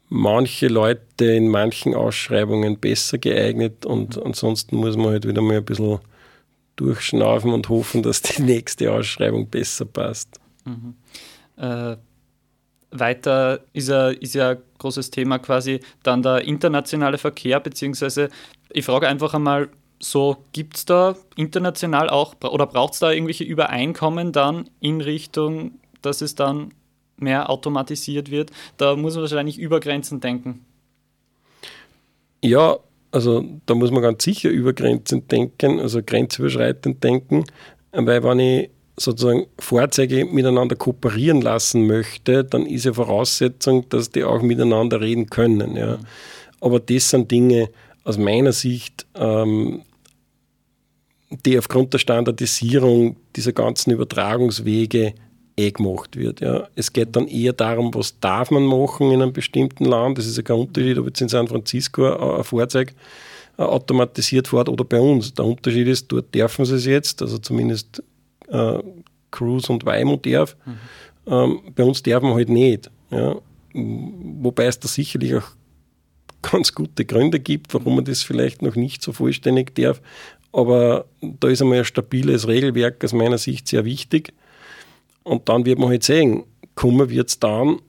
manche 0.09 0.69
Leute 0.69 1.27
in 1.27 1.49
manchen 1.49 1.95
Ausschreibungen 1.95 2.79
besser 2.79 3.19
geeignet 3.19 3.87
und 3.87 4.21
ansonsten 4.21 4.77
muss 4.77 4.97
man 4.97 5.09
halt 5.09 5.27
wieder 5.27 5.43
mal 5.43 5.59
ein 5.59 5.65
bisschen 5.65 5.99
durchschnaufen 6.77 7.53
und 7.53 7.69
hoffen, 7.69 8.03
dass 8.03 8.23
die 8.23 8.43
nächste 8.43 8.93
Ausschreibung 8.93 9.49
besser 9.49 9.85
passt. 9.85 10.41
Mhm. 10.65 10.95
Äh, 11.57 11.97
weiter 12.95 13.61
ist 13.73 13.89
ja, 13.89 14.09
ist 14.09 14.35
ja 14.35 14.51
ein 14.51 14.59
großes 14.79 15.11
Thema 15.11 15.39
quasi 15.39 15.81
dann 16.03 16.23
der 16.23 16.43
internationale 16.43 17.19
Verkehr, 17.19 17.61
beziehungsweise 17.61 18.29
ich 18.71 18.85
frage 18.85 19.09
einfach 19.09 19.35
einmal, 19.35 19.69
so 20.01 20.37
gibt 20.53 20.77
es 20.77 20.85
da 20.85 21.17
international 21.37 22.09
auch 22.09 22.35
oder 22.43 22.67
braucht 22.67 22.95
es 22.95 23.01
da 23.01 23.11
irgendwelche 23.11 23.45
Übereinkommen 23.45 24.33
dann 24.33 24.71
in 24.81 25.01
Richtung, 25.01 25.73
dass 26.03 26.21
es 26.21 26.35
dann 26.35 26.73
mehr 27.17 27.51
automatisiert 27.51 28.31
wird? 28.31 28.51
Da 28.77 28.97
muss 28.97 29.15
man 29.15 29.23
wahrscheinlich 29.23 29.59
über 29.59 29.81
Grenzen 29.81 30.21
denken. 30.21 30.65
Ja, 32.43 32.79
also 33.11 33.45
da 33.67 33.75
muss 33.75 33.91
man 33.91 34.03
ganz 34.03 34.23
sicher 34.23 34.51
über 34.51 34.73
Grenzen 34.73 35.27
denken, 35.29 35.81
also 35.81 36.03
grenzüberschreitend 36.05 37.03
denken, 37.03 37.45
weil 37.93 38.23
wenn 38.23 38.39
ich 38.39 38.71
sozusagen 38.97 39.47
Fahrzeuge 39.59 40.25
miteinander 40.25 40.77
kooperieren 40.77 41.41
lassen 41.41 41.87
möchte, 41.87 42.45
dann 42.45 42.67
ist 42.67 42.85
ja 42.85 42.93
Voraussetzung, 42.93 43.89
dass 43.89 44.11
die 44.11 44.25
auch 44.25 44.43
miteinander 44.43 45.01
reden 45.01 45.27
können. 45.31 45.77
Ja. 45.77 45.99
Aber 46.61 46.81
das 46.81 47.11
sind 47.11 47.31
Dinge 47.31 47.71
aus 48.05 48.19
meiner 48.19 48.53
Sicht, 48.53 49.07
ähm, 49.15 49.83
die 51.45 51.59
aufgrund 51.59 51.93
der 51.93 51.99
Standardisierung 51.99 53.17
dieser 53.35 53.53
ganzen 53.53 53.91
Übertragungswege 53.91 55.15
eh 55.57 55.71
gemacht 55.71 56.17
wird. 56.17 56.41
Ja. 56.41 56.69
Es 56.77 56.93
geht 56.93 57.17
dann 57.17 57.27
eher 57.27 57.53
darum, 57.53 57.93
was 57.95 58.19
darf 58.21 58.51
man 58.51 58.65
machen 58.65 59.11
in 59.11 59.23
einem 59.23 59.33
bestimmten 59.33 59.85
Land. 59.85 60.19
Das 60.19 60.27
ist 60.27 60.37
ja 60.37 60.43
kein 60.43 60.59
Unterschied, 60.59 60.99
ob 60.99 61.07
jetzt 61.07 61.21
in 61.21 61.29
San 61.29 61.49
Francisco 61.49 62.37
ein 62.37 62.45
Fahrzeug 62.45 62.95
äh, 63.59 63.63
automatisiert 63.63 64.49
fährt 64.49 64.69
oder 64.69 64.85
bei 64.85 65.01
uns. 65.01 65.35
Der 65.35 65.45
Unterschied 65.45 65.89
ist, 65.89 66.11
dort 66.11 66.35
dürfen 66.35 66.65
sie 66.65 66.75
es 66.77 66.87
jetzt, 66.87 67.23
also 67.23 67.39
zumindest 67.39 68.03
äh, 68.49 68.83
Cruise 69.31 69.71
und 69.71 69.85
Waymo 69.85 70.17
darf. 70.17 70.57
Mhm. 70.65 70.79
Ähm, 71.27 71.61
bei 71.75 71.85
uns 71.85 72.03
darf 72.03 72.23
man 72.23 72.35
halt 72.35 72.49
nicht. 72.49 72.91
Ja. 73.11 73.37
Wobei 73.73 74.67
es 74.67 74.79
da 74.79 74.89
sicherlich 74.89 75.35
auch 75.35 75.51
ganz 76.43 76.75
gute 76.75 77.05
Gründe 77.05 77.41
gibt, 77.41 77.75
warum 77.75 77.97
man 77.97 78.05
das 78.05 78.23
vielleicht 78.23 78.63
noch 78.63 78.77
nicht 78.77 79.03
so 79.03 79.13
vollständig 79.13 79.75
darf. 79.75 80.01
Aber 80.53 81.07
da 81.21 81.49
ist 81.49 81.63
einmal 81.63 81.79
ein 81.79 81.85
stabiles 81.85 82.47
Regelwerk 82.47 83.03
aus 83.03 83.13
meiner 83.13 83.39
Sicht 83.39 83.67
sehr 83.67 83.85
wichtig. 83.85 84.33
Und 85.25 85.49
dann 85.49 85.65
wird 85.65 85.79
man 85.79 85.89
halt 85.89 86.05
sehen, 86.05 86.45
kommen 86.75 87.11
wird 87.11 87.31
es 87.31 87.41
dann, 87.41 87.81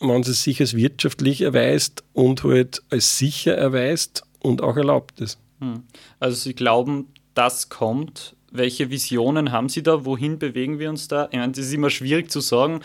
wenn 0.00 0.22
es 0.22 0.42
sich 0.42 0.60
als 0.60 0.74
wirtschaftlich 0.74 1.42
erweist 1.42 2.02
und 2.12 2.42
halt 2.44 2.82
als 2.90 3.18
sicher 3.18 3.56
erweist 3.56 4.22
und 4.40 4.62
auch 4.62 4.76
erlaubt 4.76 5.20
ist. 5.20 5.38
Hm. 5.60 5.82
Also 6.18 6.36
Sie 6.36 6.54
glauben, 6.54 7.08
das 7.34 7.68
kommt 7.68 8.34
welche 8.50 8.90
Visionen 8.90 9.52
haben 9.52 9.68
Sie 9.68 9.82
da? 9.82 10.04
Wohin 10.04 10.38
bewegen 10.38 10.78
wir 10.78 10.90
uns 10.90 11.08
da? 11.08 11.28
Ich 11.30 11.38
meine, 11.38 11.52
das 11.52 11.66
ist 11.66 11.72
immer 11.72 11.90
schwierig 11.90 12.30
zu 12.30 12.40
sagen. 12.40 12.80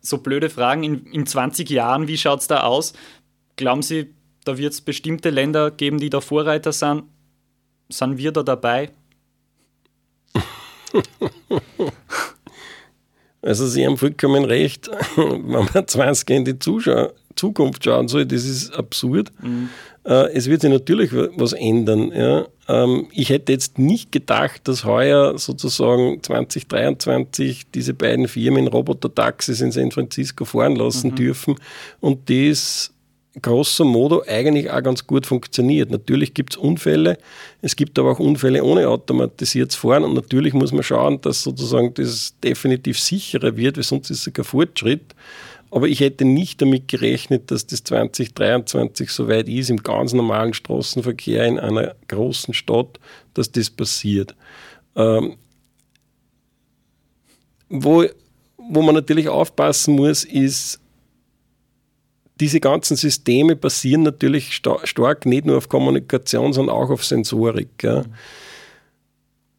So 0.00 0.18
blöde 0.18 0.50
Fragen. 0.50 0.82
In, 0.82 1.06
in 1.06 1.26
20 1.26 1.68
Jahren, 1.70 2.08
wie 2.08 2.18
schaut 2.18 2.40
es 2.40 2.48
da 2.48 2.62
aus? 2.62 2.92
Glauben 3.56 3.82
Sie, 3.82 4.14
da 4.44 4.58
wird 4.58 4.72
es 4.72 4.80
bestimmte 4.80 5.30
Länder 5.30 5.70
geben, 5.70 5.98
die 5.98 6.10
da 6.10 6.20
Vorreiter 6.20 6.72
sind? 6.72 7.04
Sind 7.88 8.16
wir 8.18 8.32
da 8.32 8.42
dabei? 8.42 8.90
Also 13.44 13.66
Sie 13.66 13.84
haben 13.84 13.98
vollkommen 13.98 14.44
recht, 14.44 14.88
wenn 15.16 15.46
man 15.48 15.88
20 15.88 16.30
in 16.30 16.44
die 16.44 16.58
Zuschau 16.60 17.10
Zukunft 17.34 17.84
schauen 17.84 18.08
soll, 18.08 18.26
das 18.26 18.44
ist 18.44 18.72
absurd. 18.76 19.32
Mhm. 19.42 19.68
Äh, 20.04 20.32
es 20.32 20.48
wird 20.48 20.62
sich 20.62 20.70
natürlich 20.70 21.12
was 21.12 21.52
ändern. 21.52 22.12
Ja. 22.12 22.46
Ähm, 22.68 23.06
ich 23.12 23.30
hätte 23.30 23.52
jetzt 23.52 23.78
nicht 23.78 24.12
gedacht, 24.12 24.62
dass 24.64 24.84
heuer 24.84 25.38
sozusagen 25.38 26.22
2023 26.22 27.70
diese 27.72 27.94
beiden 27.94 28.28
Firmen 28.28 28.68
Roboter-Taxis 28.68 29.60
in 29.60 29.72
San 29.72 29.90
Francisco 29.90 30.44
fahren 30.44 30.76
lassen 30.76 31.10
mhm. 31.10 31.16
dürfen 31.16 31.54
und 32.00 32.28
das 32.30 32.92
grosso 33.40 33.84
modo 33.84 34.22
eigentlich 34.26 34.70
auch 34.70 34.82
ganz 34.82 35.06
gut 35.06 35.24
funktioniert. 35.24 35.90
Natürlich 35.90 36.34
gibt 36.34 36.54
es 36.54 36.56
Unfälle, 36.58 37.16
es 37.62 37.76
gibt 37.76 37.98
aber 37.98 38.12
auch 38.12 38.18
Unfälle 38.18 38.62
ohne 38.62 38.88
automatisiertes 38.88 39.76
Fahren 39.76 40.04
und 40.04 40.14
natürlich 40.14 40.52
muss 40.52 40.72
man 40.72 40.82
schauen, 40.82 41.20
dass 41.22 41.42
sozusagen 41.42 41.94
das 41.94 42.34
definitiv 42.42 43.00
sicherer 43.00 43.56
wird, 43.56 43.76
weil 43.76 43.84
sonst 43.84 44.10
ist 44.10 44.26
es 44.26 44.32
kein 44.32 44.44
Fortschritt. 44.44 45.14
Aber 45.72 45.88
ich 45.88 46.00
hätte 46.00 46.26
nicht 46.26 46.60
damit 46.60 46.86
gerechnet, 46.86 47.50
dass 47.50 47.66
das 47.66 47.82
2023 47.82 49.08
so 49.08 49.26
weit 49.26 49.48
ist, 49.48 49.70
im 49.70 49.82
ganz 49.82 50.12
normalen 50.12 50.52
Straßenverkehr 50.52 51.46
in 51.46 51.58
einer 51.58 51.96
großen 52.08 52.52
Stadt, 52.52 53.00
dass 53.32 53.50
das 53.50 53.70
passiert. 53.70 54.36
Ähm, 54.94 55.36
wo, 57.70 58.04
wo 58.58 58.82
man 58.82 58.94
natürlich 58.94 59.30
aufpassen 59.30 59.96
muss, 59.96 60.24
ist, 60.24 60.78
diese 62.38 62.60
ganzen 62.60 62.98
Systeme 62.98 63.56
basieren 63.56 64.02
natürlich 64.02 64.54
sta 64.54 64.86
stark 64.86 65.24
nicht 65.24 65.46
nur 65.46 65.56
auf 65.56 65.70
Kommunikation, 65.70 66.52
sondern 66.52 66.76
auch 66.76 66.90
auf 66.90 67.02
Sensorik. 67.02 67.82
Ja. 67.82 68.04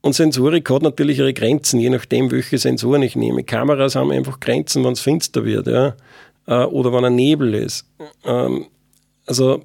Und 0.04 0.14
Sensorik 0.14 0.70
hat 0.70 0.82
natürlich 0.82 1.20
ihre 1.20 1.34
Grenzen, 1.34 1.80
je 1.80 1.90
nachdem, 1.90 2.30
welche 2.30 2.58
Sensoren 2.58 3.04
ich 3.04 3.16
nehme. 3.16 3.46
Kameras 3.46 3.96
haben 3.96 4.12
einfach 4.12 4.42
Grenzen, 4.42 4.84
wenn 4.84 4.92
es 4.92 5.00
finster 5.00 5.46
wird 5.46 5.68
ja. 5.68 5.96
Äh, 6.46 6.66
oder 6.66 6.92
wenn 6.92 7.06
ein 7.06 7.16
Nebel 7.16 7.54
ist. 7.54 7.88
Ähm, 8.26 8.66
also 9.26 9.64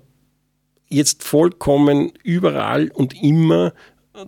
jetzt 0.89 1.25
vollkommen 1.25 2.13
überall 2.23 2.89
und 2.95 3.21
immer, 3.21 3.73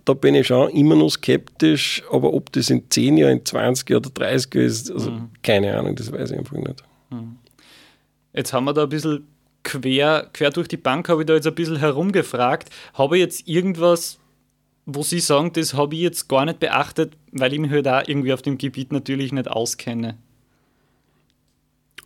da 0.03 0.13
bin 0.13 0.35
ich 0.35 0.47
schon 0.47 0.69
immer 0.71 0.95
noch 0.95 1.11
skeptisch, 1.11 2.03
aber 2.11 2.33
ob 2.33 2.51
das 2.51 2.69
in 2.69 2.89
10 2.89 3.15
Jahren, 3.15 3.37
in 3.37 3.45
20 3.45 3.95
oder 3.95 4.09
30 4.09 4.53
Jahren 4.53 4.65
ist, 4.67 4.91
also 4.91 5.11
mhm. 5.11 5.29
keine 5.41 5.77
Ahnung, 5.77 5.95
das 5.95 6.11
weiß 6.11 6.31
ich 6.31 6.37
einfach 6.37 6.57
nicht. 6.57 6.83
Mhm. 7.09 7.37
Jetzt 8.33 8.51
haben 8.51 8.65
wir 8.65 8.73
da 8.73 8.83
ein 8.83 8.89
bisschen 8.89 9.25
quer, 9.63 10.29
quer 10.33 10.49
durch 10.49 10.67
die 10.67 10.75
Bank, 10.75 11.07
habe 11.07 11.21
ich 11.21 11.25
da 11.27 11.35
jetzt 11.35 11.47
ein 11.47 11.55
bisschen 11.55 11.77
herumgefragt. 11.77 12.69
Habe 12.95 13.17
ich 13.17 13.21
jetzt 13.21 13.47
irgendwas, 13.47 14.19
wo 14.95 15.03
Sie 15.03 15.19
sagen, 15.19 15.51
das 15.53 15.73
habe 15.73 15.95
ich 15.95 16.01
jetzt 16.01 16.27
gar 16.27 16.45
nicht 16.45 16.59
beachtet, 16.59 17.17
weil 17.31 17.53
ich 17.53 17.59
mich 17.59 17.71
halt 17.71 17.87
auch 17.87 18.03
irgendwie 18.07 18.33
auf 18.33 18.41
dem 18.41 18.57
Gebiet 18.57 18.91
natürlich 18.91 19.31
nicht 19.31 19.47
auskenne? 19.47 20.17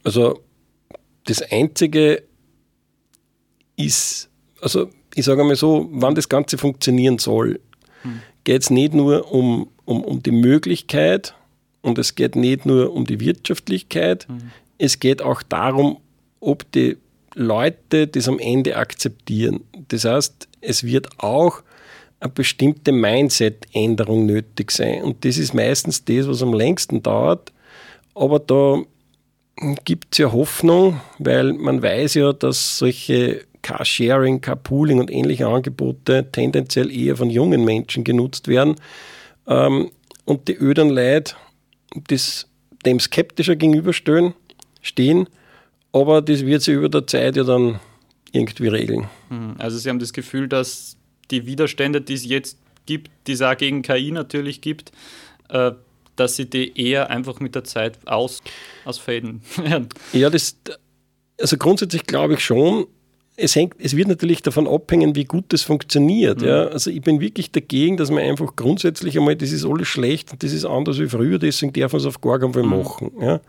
Also 0.04 0.42
das 1.26 1.42
Einzige 1.42 2.24
ist, 3.76 4.30
also 4.62 4.90
ich 5.16 5.26
sage 5.26 5.42
einmal 5.42 5.56
so, 5.56 5.90
wann 5.92 6.16
das 6.16 6.30
Ganze 6.30 6.58
funktionieren 6.58 7.18
soll, 7.18 7.60
hm. 8.04 8.22
geht 8.44 8.62
es 8.62 8.70
nicht 8.70 8.94
nur 8.94 9.32
um, 9.32 9.70
um, 9.86 10.04
um 10.04 10.22
die 10.22 10.32
Möglichkeit 10.32 11.34
und 11.82 11.98
es 11.98 12.16
geht 12.16 12.36
nicht 12.36 12.66
nur 12.66 12.94
um 12.94 13.06
die 13.06 13.20
Wirtschaftlichkeit, 13.20 14.28
hm. 14.28 14.52
es 14.78 15.00
geht 15.00 15.22
auch 15.22 15.42
darum, 15.44 15.98
ob 16.40 16.72
die 16.72 16.98
Leute 17.34 18.08
das 18.08 18.28
am 18.28 18.40
Ende 18.40 18.78
akzeptieren. 18.78 19.62
Das 19.90 20.06
heißt, 20.06 20.48
es 20.62 20.84
wird 20.84 21.20
auch 21.20 21.64
eine 22.26 22.34
bestimmte 22.34 22.92
Mindset-Änderung 22.92 24.26
nötig 24.26 24.72
sein. 24.72 25.04
Und 25.04 25.24
das 25.26 25.38
ist 25.38 25.54
meistens 25.54 26.04
das, 26.04 26.28
was 26.28 26.42
am 26.42 26.54
längsten 26.54 27.02
dauert. 27.02 27.52
Aber 28.14 28.40
da 28.40 28.82
gibt 29.86 30.14
es 30.14 30.18
ja 30.20 30.32
Hoffnung, 30.32 31.00
weil 31.20 31.54
man 31.54 31.82
weiß 31.82 32.16
ja, 32.16 32.34
dass 32.34 32.78
solche 32.78 33.46
Carsharing, 33.62 34.42
Carpooling 34.42 35.00
und 35.00 35.12
ähnliche 35.12 35.48
Angebote 35.48 36.30
tendenziell 36.32 36.92
eher 36.92 37.16
von 37.16 37.30
jungen 37.30 37.64
Menschen 37.64 38.04
genutzt 38.04 38.48
werden. 38.48 38.76
Ähm, 39.48 39.92
und 40.26 40.48
die 40.48 40.56
ödern 40.56 40.90
Leute 40.90 41.36
das 42.08 42.48
dem 42.86 43.00
skeptischer 43.00 43.56
gegenüberstehen, 43.56 44.34
stehen 44.82 45.28
aber 45.96 46.22
das 46.22 46.46
wird 46.46 46.62
sich 46.62 46.76
über 46.76 46.90
der 46.90 47.08
Zeit 47.08 47.38
ja 47.38 47.46
dann 47.46 47.80
irgendwie 48.34 48.68
regeln. 48.68 49.08
Hm, 49.30 49.56
also 49.58 49.78
Sie 49.78 49.90
haben 49.90 50.00
das 50.00 50.12
Gefühl, 50.12 50.50
dass 50.50 50.98
die 51.32 51.46
Widerstände, 51.46 52.02
die 52.02 52.14
es 52.14 52.26
jetzt 52.26 52.58
gibt, 52.86 53.12
die 53.28 53.34
es 53.34 53.42
auch 53.42 53.58
gegen 53.58 53.82
KI 53.82 54.12
natürlich 54.12 54.62
gibt, 54.62 54.92
äh, 55.50 55.72
dass 56.16 56.36
sie 56.36 56.50
die 56.50 56.80
eher 56.80 57.10
einfach 57.10 57.40
mit 57.40 57.56
der 57.56 57.64
Zeit 57.64 57.98
aus, 58.06 58.42
ausfaden 58.86 59.42
werden. 59.58 59.90
Ja, 60.14 60.30
das, 60.30 60.58
also 61.40 61.58
grundsätzlich 61.58 62.06
glaube 62.06 62.36
ich 62.36 62.40
schon. 62.42 62.88
Es, 63.38 63.54
hängt, 63.54 63.76
es 63.80 63.98
wird 63.98 64.08
natürlich 64.08 64.42
davon 64.44 64.66
abhängen, 64.66 65.14
wie 65.16 65.26
gut 65.26 65.46
das 65.50 65.64
funktioniert. 65.64 66.40
Mhm. 66.40 66.48
Ja. 66.48 66.68
Also 66.68 66.90
ich 66.90 67.02
bin 67.02 67.20
wirklich 67.20 67.52
dagegen, 67.52 67.98
dass 67.98 68.10
man 68.10 68.24
einfach 68.24 68.56
grundsätzlich 68.56 69.18
einmal, 69.18 69.36
das 69.36 69.52
ist 69.52 69.66
alles 69.66 69.90
schlecht 69.90 70.32
und 70.32 70.42
das 70.42 70.54
ist 70.54 70.64
anders 70.64 71.00
wie 71.00 71.10
früher, 71.10 71.38
deswegen 71.38 71.74
darf 71.74 71.92
man 71.92 72.00
es 72.00 72.08
auf 72.08 72.22
gar 72.22 72.40
keinen 72.40 72.54
Fall 72.54 72.64
mhm. 72.64 72.78
machen. 72.78 73.12
Ja. 73.20 73.42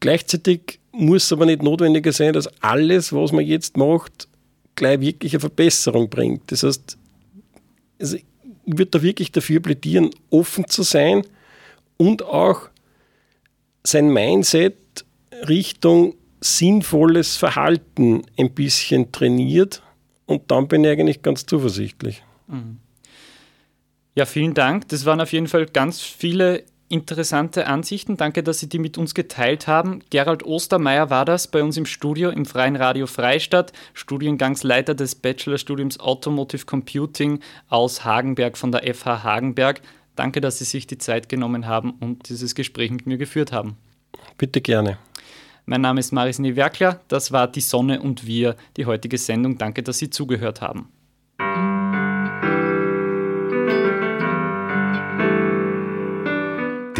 Gleichzeitig 0.00 0.80
muss 0.92 1.32
aber 1.32 1.46
nicht 1.46 1.62
notwendiger 1.62 2.12
sein, 2.12 2.34
dass 2.34 2.48
alles, 2.62 3.14
was 3.14 3.32
man 3.32 3.46
jetzt 3.46 3.78
macht, 3.78 4.28
gleich 4.76 5.00
wirklich 5.00 5.32
eine 5.34 5.40
Verbesserung 5.40 6.08
bringt. 6.08 6.52
Das 6.52 6.62
heißt, 6.62 6.96
also 8.00 8.16
ich 8.16 8.24
würde 8.66 8.86
da 8.92 9.02
wirklich 9.02 9.32
dafür 9.32 9.60
plädieren, 9.60 10.10
offen 10.30 10.68
zu 10.68 10.82
sein 10.82 11.22
und 11.96 12.22
auch 12.22 12.68
sein 13.82 14.12
Mindset 14.12 14.76
Richtung 15.48 16.14
sinnvolles 16.40 17.36
Verhalten 17.36 18.22
ein 18.36 18.52
bisschen 18.52 19.10
trainiert 19.12 19.82
und 20.26 20.50
dann 20.50 20.68
bin 20.68 20.84
ich 20.84 20.90
eigentlich 20.90 21.22
ganz 21.22 21.46
zuversichtlich. 21.46 22.22
Mhm. 22.46 22.78
Ja, 24.14 24.24
vielen 24.24 24.54
Dank. 24.54 24.88
Das 24.88 25.04
waren 25.04 25.20
auf 25.20 25.32
jeden 25.32 25.46
Fall 25.46 25.66
ganz 25.66 26.00
viele 26.00 26.64
interessante 26.88 27.66
Ansichten. 27.66 28.16
Danke, 28.16 28.42
dass 28.42 28.60
Sie 28.60 28.68
die 28.68 28.78
mit 28.78 28.98
uns 28.98 29.14
geteilt 29.14 29.66
haben. 29.66 30.00
Gerald 30.10 30.44
Ostermeier 30.44 31.10
war 31.10 31.24
das 31.24 31.48
bei 31.48 31.62
uns 31.62 31.76
im 31.76 31.86
Studio 31.86 32.30
im 32.30 32.44
Freien 32.44 32.76
Radio 32.76 33.06
Freistadt, 33.06 33.72
Studiengangsleiter 33.94 34.94
des 34.94 35.14
Bachelorstudiums 35.14 36.00
Automotive 36.00 36.66
Computing 36.66 37.40
aus 37.68 38.04
Hagenberg 38.04 38.56
von 38.56 38.72
der 38.72 38.94
FH 38.94 39.22
Hagenberg. 39.24 39.80
Danke, 40.14 40.40
dass 40.40 40.58
Sie 40.58 40.64
sich 40.64 40.86
die 40.86 40.98
Zeit 40.98 41.28
genommen 41.28 41.66
haben 41.66 41.90
und 42.00 42.28
dieses 42.28 42.54
Gespräch 42.54 42.90
mit 42.90 43.06
mir 43.06 43.18
geführt 43.18 43.52
haben. 43.52 43.76
Bitte 44.38 44.60
gerne. 44.60 44.98
Mein 45.66 45.80
Name 45.80 46.00
ist 46.00 46.12
Maris 46.12 46.38
Niewerkler. 46.38 47.00
Das 47.08 47.32
war 47.32 47.48
Die 47.48 47.60
Sonne 47.60 48.00
und 48.00 48.26
wir, 48.26 48.56
die 48.76 48.86
heutige 48.86 49.18
Sendung. 49.18 49.58
Danke, 49.58 49.82
dass 49.82 49.98
Sie 49.98 50.10
zugehört 50.10 50.60
haben. 50.60 50.88